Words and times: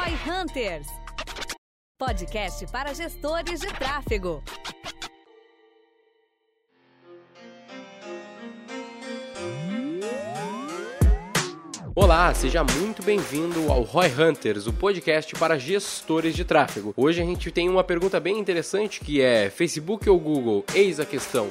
Roy 0.00 0.16
Hunters, 0.26 0.86
podcast 1.98 2.66
para 2.68 2.94
gestores 2.94 3.60
de 3.60 3.66
tráfego. 3.66 4.42
Olá, 11.94 12.32
seja 12.32 12.64
muito 12.64 13.02
bem-vindo 13.02 13.70
ao 13.70 13.82
Roy 13.82 14.08
Hunters, 14.08 14.66
o 14.66 14.72
podcast 14.72 15.34
para 15.34 15.58
gestores 15.58 16.34
de 16.34 16.46
tráfego. 16.46 16.94
Hoje 16.96 17.20
a 17.20 17.24
gente 17.24 17.50
tem 17.50 17.68
uma 17.68 17.84
pergunta 17.84 18.18
bem 18.18 18.38
interessante 18.38 19.00
que 19.00 19.20
é: 19.20 19.50
Facebook 19.50 20.08
ou 20.08 20.18
Google? 20.18 20.64
Eis 20.74 20.98
a 20.98 21.04
questão. 21.04 21.50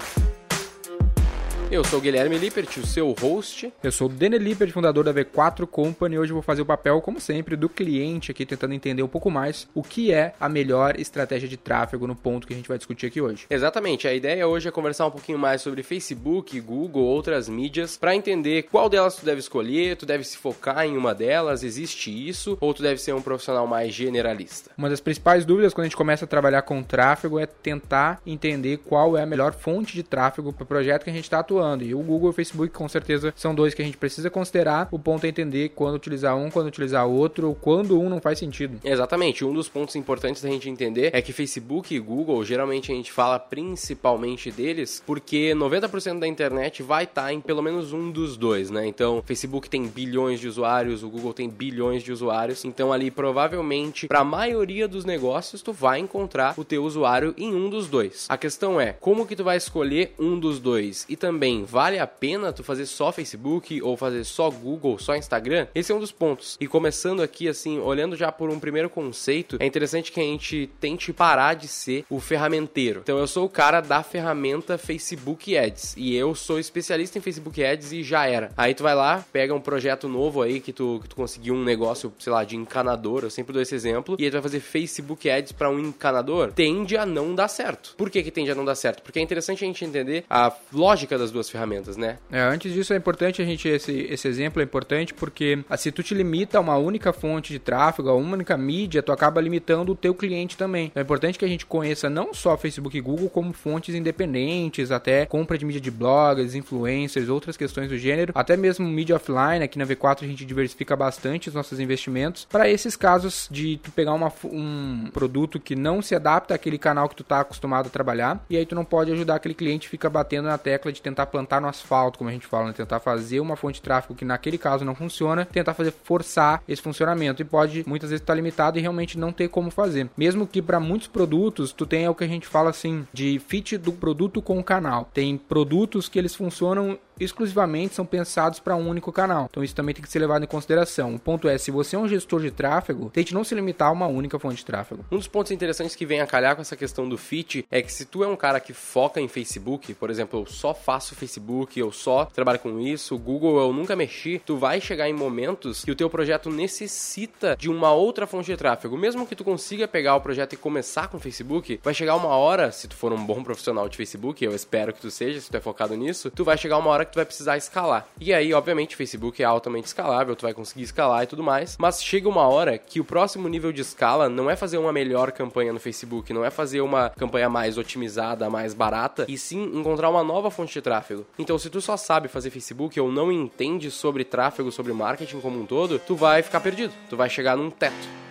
Eu 1.72 1.84
sou 1.84 2.00
o 2.00 2.02
Guilherme 2.02 2.36
Lippert, 2.36 2.80
o 2.80 2.86
seu 2.86 3.14
host. 3.22 3.72
Eu 3.84 3.92
sou 3.92 4.08
o 4.08 4.12
Daniel 4.12 4.42
Lippert, 4.42 4.72
fundador 4.72 5.04
da 5.04 5.14
V4 5.14 5.68
Company. 5.68 6.18
Hoje 6.18 6.32
eu 6.32 6.36
vou 6.36 6.42
fazer 6.42 6.64
o 6.64 6.66
papel, 6.66 7.00
como 7.00 7.22
sempre, 7.22 7.56
do 7.56 7.70
cliente 7.70 8.32
aqui, 8.32 8.44
tentando 8.44 8.74
entender 8.74 9.04
um 9.04 9.08
pouco 9.08 9.30
mais 9.30 9.68
o 9.76 9.84
que 9.84 10.12
é 10.12 10.34
a 10.40 10.50
melhor 10.50 11.00
estratégia 11.00 11.48
de 11.48 11.58
tráfego 11.58 12.08
no 12.08 12.16
ponto 12.16 12.48
que 12.48 12.54
a 12.54 12.56
gente 12.56 12.68
vai 12.68 12.80
discutir 12.80 13.06
aqui 13.06 13.22
hoje. 13.22 13.46
Exatamente. 13.52 14.08
A 14.08 14.14
ideia 14.16 14.48
hoje 14.48 14.68
é 14.68 14.72
conversar 14.72 15.06
um 15.06 15.12
pouquinho 15.12 15.38
mais 15.38 15.62
sobre 15.62 15.84
Facebook, 15.84 16.60
Google, 16.60 17.04
outras 17.04 17.48
mídias, 17.48 17.98
para 17.98 18.16
entender 18.16 18.64
qual 18.64 18.90
delas 18.90 19.18
tu 19.18 19.24
deve 19.24 19.40
escolher, 19.40 19.96
tu 19.96 20.08
deve 20.08 20.24
se 20.24 20.38
focar 20.38 20.84
em 20.88 20.98
uma 20.98 21.14
delas, 21.14 21.64
existe 21.64 22.10
isso, 22.10 22.58
ou 22.60 22.74
tu 22.74 22.82
deve 22.82 23.00
ser 23.00 23.14
um 23.14 23.22
profissional 23.22 23.68
mais 23.68 23.94
generalista. 23.94 24.72
Uma 24.76 24.90
das 24.90 25.00
principais 25.00 25.46
dúvidas 25.46 25.72
quando 25.72 25.84
a 25.84 25.88
gente 25.88 25.98
começa 25.98 26.26
a 26.26 26.28
trabalhar 26.28 26.64
com 26.64 26.82
tráfego 26.82 27.38
é 27.38 27.46
tentar 27.46 28.20
entender 28.26 28.78
qual 28.78 29.16
é 29.16 29.22
a 29.22 29.28
melhor 29.28 29.54
fonte 29.54 29.94
de 29.94 30.02
tráfego 30.02 30.52
para 30.52 30.64
o 30.64 30.66
projeto 30.66 31.04
que 31.04 31.12
a 31.12 31.14
gente 31.14 31.26
está 31.26 31.38
atuando 31.38 31.59
E 31.84 31.94
o 31.94 32.00
Google 32.00 32.30
e 32.30 32.32
o 32.32 32.34
Facebook, 32.34 32.74
com 32.74 32.88
certeza, 32.88 33.34
são 33.36 33.54
dois 33.54 33.74
que 33.74 33.82
a 33.82 33.86
gente 33.86 33.98
precisa 33.98 34.30
considerar. 34.30 34.88
O 34.92 35.00
ponto 35.00 35.26
é 35.26 35.30
entender 35.30 35.70
quando 35.70 35.96
utilizar 35.96 36.36
um, 36.38 36.50
quando 36.50 36.68
utilizar 36.68 37.08
outro, 37.08 37.50
ou 37.50 37.56
quando 37.56 38.00
um 38.00 38.10
não 38.10 38.22
faz 38.22 38.40
sentido. 38.40 38.80
Exatamente. 38.84 39.44
Um 39.44 39.54
dos 39.54 39.68
pontos 39.68 39.96
importantes 39.96 40.42
da 40.42 40.50
gente 40.50 40.70
entender 40.70 41.12
é 41.14 41.22
que 41.22 41.34
Facebook 41.34 41.94
e 41.94 42.00
Google, 42.00 42.44
geralmente 42.44 42.92
a 42.92 42.96
gente 42.96 43.12
fala 43.12 43.40
principalmente 43.40 44.52
deles, 44.52 45.04
porque 45.06 45.54
90% 45.56 46.20
da 46.20 46.28
internet 46.28 46.84
vai 46.84 47.04
estar 47.04 47.24
tá 47.24 47.34
em 47.34 47.42
pelo 47.42 47.62
menos 47.62 47.94
um 47.94 48.12
dos 48.12 48.38
dois, 48.38 48.70
né? 48.70 48.86
Então, 48.86 49.24
Facebook 49.26 49.70
tem 49.70 49.88
bilhões 49.88 50.40
de 50.40 50.48
usuários, 50.48 51.04
o 51.04 51.10
Google 51.10 51.34
tem 51.34 51.50
bilhões 51.50 52.04
de 52.04 52.12
usuários. 52.12 52.64
Então, 52.66 52.94
ali 52.94 53.12
provavelmente, 53.12 54.08
para 54.08 54.20
a 54.20 54.24
maioria 54.24 54.88
dos 54.88 55.06
negócios, 55.06 55.62
tu 55.62 55.74
vai 55.74 56.00
encontrar 56.00 56.54
o 56.58 56.64
teu 56.64 56.84
usuário 56.84 57.34
em 57.38 57.54
um 57.54 57.70
dos 57.70 57.88
dois. 57.88 58.26
A 58.30 58.38
questão 58.38 58.80
é, 58.80 58.94
como 58.94 59.26
que 59.26 59.36
tu 59.36 59.44
vai 59.44 59.58
escolher 59.58 60.14
um 60.20 60.40
dos 60.40 60.60
dois? 60.60 61.06
E 61.10 61.16
também 61.16 61.49
vale 61.66 62.00
a 62.00 62.08
pena 62.08 62.54
tu 62.54 62.64
fazer 62.64 62.86
só 62.86 63.12
Facebook 63.12 63.82
ou 63.82 63.98
fazer 63.98 64.24
só 64.24 64.50
Google, 64.50 64.98
só 65.00 65.16
Instagram? 65.16 65.68
Esse 65.74 65.92
é 65.92 65.96
um 65.96 66.00
dos 66.00 66.12
pontos. 66.12 66.58
E 66.60 66.68
começando 66.68 67.22
aqui, 67.22 67.48
assim, 67.48 67.80
olhando 67.80 68.16
já 68.16 68.32
por 68.32 68.50
um 68.50 68.60
primeiro 68.60 68.90
conceito, 68.90 69.58
é 69.60 69.66
interessante 69.66 70.12
que 70.12 70.20
a 70.20 70.24
gente 70.24 70.70
tente 70.80 71.12
parar 71.12 71.54
de 71.54 71.68
ser 71.68 72.06
o 72.10 72.20
ferramenteiro. 72.20 73.02
Então 73.04 73.18
eu 73.18 73.28
sou 73.28 73.46
o 73.46 73.50
cara 73.50 73.82
da 73.82 74.04
ferramenta 74.04 74.78
Facebook 74.78 75.58
Ads 75.58 75.96
e 75.98 76.16
eu 76.16 76.36
sou 76.36 76.60
especialista 76.60 77.18
em 77.18 77.22
Facebook 77.22 77.64
Ads 77.64 77.92
e 77.92 78.04
já 78.04 78.26
era. 78.28 78.52
Aí 78.56 78.74
tu 78.74 78.84
vai 78.84 78.96
lá, 78.96 79.26
pega 79.32 79.54
um 79.54 79.62
projeto 79.62 80.08
novo 80.08 80.42
aí 80.42 80.60
que 80.60 80.74
tu, 80.74 81.00
que 81.02 81.10
tu 81.10 81.16
conseguiu 81.16 81.54
um 81.54 81.64
negócio, 81.64 82.14
sei 82.20 82.32
lá, 82.32 82.44
de 82.44 82.56
encanador, 82.56 83.24
eu 83.24 83.30
sempre 83.30 83.54
dou 83.54 83.62
esse 83.62 83.76
exemplo, 83.76 84.16
e 84.20 84.26
aí 84.26 84.30
tu 84.30 84.34
vai 84.34 84.42
fazer 84.42 84.60
Facebook 84.60 85.30
Ads 85.30 85.52
para 85.52 85.70
um 85.70 85.80
encanador, 85.80 86.52
tende 86.52 86.98
a 86.98 87.06
não 87.06 87.34
dar 87.34 87.48
certo. 87.48 87.96
Por 87.98 88.10
que 88.10 88.24
que 88.24 88.32
tende 88.32 88.52
a 88.52 88.56
não 88.56 88.66
dar 88.66 88.76
certo? 88.76 89.02
Porque 89.04 89.20
é 89.20 89.22
interessante 89.22 89.64
a 89.64 89.68
gente 89.68 89.84
entender 89.86 90.26
a 90.30 90.52
lógica 90.74 91.18
das 91.18 91.32
duas 91.32 91.39
duas 91.40 91.50
ferramentas, 91.50 91.96
né? 91.96 92.18
É, 92.30 92.42
antes 92.42 92.74
disso 92.74 92.94
é 92.94 92.98
importante 92.98 93.42
a 93.42 93.46
gente 93.46 93.68
esse, 93.68 93.92
esse 94.10 94.28
exemplo 94.28 94.62
é 94.62 94.66
importante 94.66 95.14
porque 95.14 95.60
ah, 95.70 95.78
se 95.78 95.92
tu 95.92 96.04
te 96.04 96.14
limita 96.14 96.58
a 96.58 96.62
uma 96.62 96.78
única 96.78 97.14
fonte 97.14 97.54
de 97.54 97.60
tráfego, 97.60 98.10
a 98.10 98.16
uma 98.16 98.34
única 98.34 98.58
mídia, 98.58 99.02
tu 99.02 99.12
acaba 99.12 99.40
limitando 99.40 99.94
o 99.94 99.96
teu 99.96 100.14
cliente 100.14 100.58
também. 100.58 100.88
Então 100.88 101.02
é 101.02 101.04
importante 101.04 101.40
que 101.40 101.46
a 101.46 101.48
gente 101.48 101.66
conheça 101.66 102.10
não 102.10 102.34
só 102.34 102.58
Facebook 102.58 102.98
e 102.98 103.02
Google 103.02 103.30
como 103.30 103.54
fontes 103.54 103.96
independentes, 103.96 104.92
até 104.92 105.26
compra 105.26 105.58
de 105.58 105.66
mídia 105.66 105.82
de 105.82 105.90
blogs, 105.90 106.56
influencers, 106.56 107.30
outras 107.30 107.56
questões 107.56 107.88
do 107.88 107.98
gênero, 107.98 108.34
até 108.36 108.58
mesmo 108.58 108.86
mídia 108.86 109.16
offline. 109.16 109.64
Aqui 109.64 109.80
na 109.80 109.86
V4 109.86 110.24
a 110.24 110.28
gente 110.28 110.46
diversifica 110.46 110.96
bastante 110.96 111.48
os 111.48 111.56
nossos 111.56 111.80
investimentos 111.80 112.46
para 112.46 112.70
esses 112.70 112.96
casos 112.96 113.48
de 113.50 113.78
tu 113.78 113.92
pegar 113.92 114.14
uma, 114.14 114.32
um 114.44 115.10
produto 115.14 115.60
que 115.60 115.76
não 115.76 116.02
se 116.02 116.16
adapta 116.16 116.54
àquele 116.54 116.78
canal 116.78 117.08
que 117.08 117.16
tu 117.16 117.24
tá 117.24 117.40
acostumado 117.40 117.88
a 117.88 117.90
trabalhar 117.90 118.44
e 118.50 118.58
aí 118.58 118.66
tu 118.66 118.76
não 118.76 118.84
pode 118.84 119.12
ajudar 119.12 119.36
aquele 119.36 119.54
cliente 119.54 119.88
fica 119.88 120.10
batendo 120.10 120.48
na 120.48 120.58
tecla 120.58 120.92
de 120.92 121.02
tentar 121.02 121.29
plantar 121.30 121.62
no 121.62 121.68
asfalto, 121.68 122.18
como 122.18 122.30
a 122.30 122.34
gente 122.34 122.48
fala, 122.48 122.68
né? 122.68 122.74
tentar 122.74 123.00
fazer 123.00 123.40
uma 123.40 123.56
fonte 123.56 123.76
de 123.76 123.82
tráfego 123.82 124.16
que 124.16 124.26
naquele 124.26 124.58
caso 124.58 124.84
não 124.84 124.96
funciona, 124.96 125.46
tentar 125.46 125.74
fazer 125.74 125.92
forçar 125.92 126.62
esse 126.68 126.82
funcionamento 126.82 127.42
e 127.42 127.46
pode 127.46 127.84
muitas 127.88 128.10
vezes 128.10 128.22
estar 128.22 128.34
limitado 128.34 128.78
e 128.78 128.82
realmente 128.82 129.18
não 129.18 129.32
ter 129.32 129.48
como 129.48 129.72
fazer. 129.72 130.10
Mesmo 130.18 130.48
que 130.48 130.62
para 130.62 130.80
muitos 130.80 131.08
produtos 131.08 131.72
tu 131.72 131.86
tenha 131.86 132.12
o 132.12 132.16
que 132.16 132.24
a 132.24 132.28
gente 132.28 132.48
fala 132.48 132.70
assim 132.70 133.08
de 133.14 133.40
fit 133.40 133.78
do 133.78 133.92
produto 133.92 134.42
com 134.42 134.60
o 134.60 134.64
canal. 134.64 135.10
Tem 135.14 135.38
produtos 135.38 136.10
que 136.10 136.20
eles 136.20 136.36
funcionam 136.36 136.98
exclusivamente 137.20 137.96
são 137.96 138.06
pensados 138.06 138.60
para 138.60 138.76
um 138.76 138.88
único 138.88 139.12
canal. 139.12 139.48
Então 139.50 139.64
isso 139.64 139.76
também 139.76 139.94
tem 139.94 140.04
que 140.04 140.12
ser 140.12 140.20
levado 140.20 140.44
em 140.44 140.48
consideração. 140.48 141.16
O 141.16 141.20
ponto 141.20 141.48
é, 141.48 141.58
se 141.58 141.72
você 141.72 141.96
é 141.96 142.00
um 142.00 142.08
gestor 142.08 142.42
de 142.42 142.52
tráfego, 142.52 143.10
tente 143.10 143.34
não 143.34 143.44
se 143.44 143.56
limitar 143.56 143.90
a 143.90 143.92
uma 143.92 144.08
única 144.08 144.40
fonte 144.40 144.58
de 144.58 144.66
tráfego. 144.66 145.06
Um 145.12 145.18
dos 145.18 145.28
pontos 145.28 145.52
interessantes 145.52 145.96
que 145.96 146.06
vem 146.06 146.22
a 146.22 146.28
calhar 146.28 146.56
com 146.56 146.62
essa 146.62 146.76
questão 146.76 147.08
do 147.08 147.18
fit 147.18 147.66
é 147.70 147.82
que 147.82 147.92
se 147.92 148.06
tu 148.06 148.24
é 148.24 148.28
um 148.28 148.36
cara 148.36 148.60
que 148.60 148.74
foca 148.74 149.20
em 149.20 149.28
Facebook, 149.28 149.94
por 149.94 150.10
exemplo, 150.10 150.40
eu 150.40 150.46
só 150.46 150.74
faço 150.74 151.16
Facebook, 151.16 151.80
eu 151.80 151.92
só 151.92 152.26
trabalho 152.26 152.60
com 152.60 152.80
isso, 152.80 153.18
Google 153.18 153.60
eu 153.60 153.74
nunca 153.74 153.96
mexi, 153.96 154.42
tu 154.46 154.58
vai 154.58 154.80
chegar 154.80 155.10
em 155.10 155.14
momentos 155.14 155.84
que 155.84 155.92
o 155.92 155.96
teu 155.96 156.10
projeto 156.10 156.50
necessita 156.50 157.56
de 157.56 157.70
uma 157.70 157.92
outra 157.92 158.26
fonte 158.26 158.48
de 158.48 158.58
tráfego. 158.58 158.98
Mesmo 158.98 159.26
que 159.26 159.36
tu 159.36 159.44
consiga 159.44 159.88
pegar 159.88 160.16
o 160.16 160.22
projeto 160.22 160.54
e 160.54 160.58
começar 160.58 161.08
com 161.08 161.20
Facebook, 161.20 161.80
vai 161.84 161.94
chegar 161.94 162.16
uma 162.16 162.30
hora, 162.30 162.72
se 162.72 162.88
tu 162.88 162.96
for 162.96 163.12
um 163.12 163.26
bom 163.26 163.44
profissional 163.44 163.90
de 163.90 163.98
Facebook, 163.98 164.44
eu 164.44 164.56
espero 164.56 164.94
que 164.94 165.02
tu 165.02 165.12
seja, 165.12 165.40
se 165.40 165.50
tu 165.50 165.58
é 165.58 165.62
focado 165.62 165.96
nisso, 165.96 166.32
tu 166.32 166.44
vai 166.44 166.58
chegar 166.58 166.78
uma 166.78 166.90
hora 166.90 167.06
que 167.10 167.14
tu 167.14 167.18
vai 167.18 167.26
precisar 167.26 167.58
escalar. 167.58 168.08
E 168.20 168.34
aí, 168.34 168.54
obviamente, 168.54 168.96
o 168.96 168.98
Facebook 168.98 169.42
é 169.42 169.46
altamente 169.46 169.88
escalável, 169.88 170.36
tu 170.36 170.44
vai 170.44 170.54
conseguir 170.54 170.84
escalar 170.84 171.24
e 171.24 171.28
tudo 171.28 171.44
mais, 171.44 171.76
mas 171.80 172.04
chega 172.04 172.30
uma 172.30 172.48
hora 172.48 172.78
que 172.78 173.00
o 173.00 173.04
próximo 173.04 173.50
nível 173.50 173.72
de 173.72 173.82
escala 173.82 174.30
não 174.30 174.50
é 174.50 174.56
fazer 174.56 174.78
uma 174.78 174.94
melhor 174.94 175.32
campanha 175.32 175.74
no 175.74 175.80
Facebook, 175.80 176.32
não 176.32 176.46
é 176.46 176.50
fazer 176.50 176.82
uma 176.82 177.10
campanha 177.10 177.50
mais 177.50 177.78
otimizada, 177.78 178.50
mais 178.50 178.74
barata, 178.74 179.26
e 179.28 179.38
sim 179.38 179.64
encontrar 179.74 180.10
uma 180.10 180.24
nova 180.24 180.50
fonte 180.52 180.74
de 180.74 180.82
tráfego. 180.82 181.26
Então, 181.38 181.58
se 181.58 181.70
tu 181.70 181.82
só 181.82 181.98
sabe 181.98 182.28
fazer 182.28 182.50
Facebook 182.50 183.00
ou 183.00 183.12
não 183.12 183.32
entende 183.32 183.90
sobre 183.90 184.24
tráfego, 184.24 184.72
sobre 184.72 184.94
marketing 184.94 185.40
como 185.40 185.60
um 185.60 185.66
todo, 185.66 186.00
tu 186.00 186.16
vai 186.16 186.42
ficar 186.42 186.60
perdido, 186.60 186.94
tu 187.10 187.18
vai 187.18 187.30
chegar 187.30 187.58
num 187.58 187.70
teto. 187.70 188.29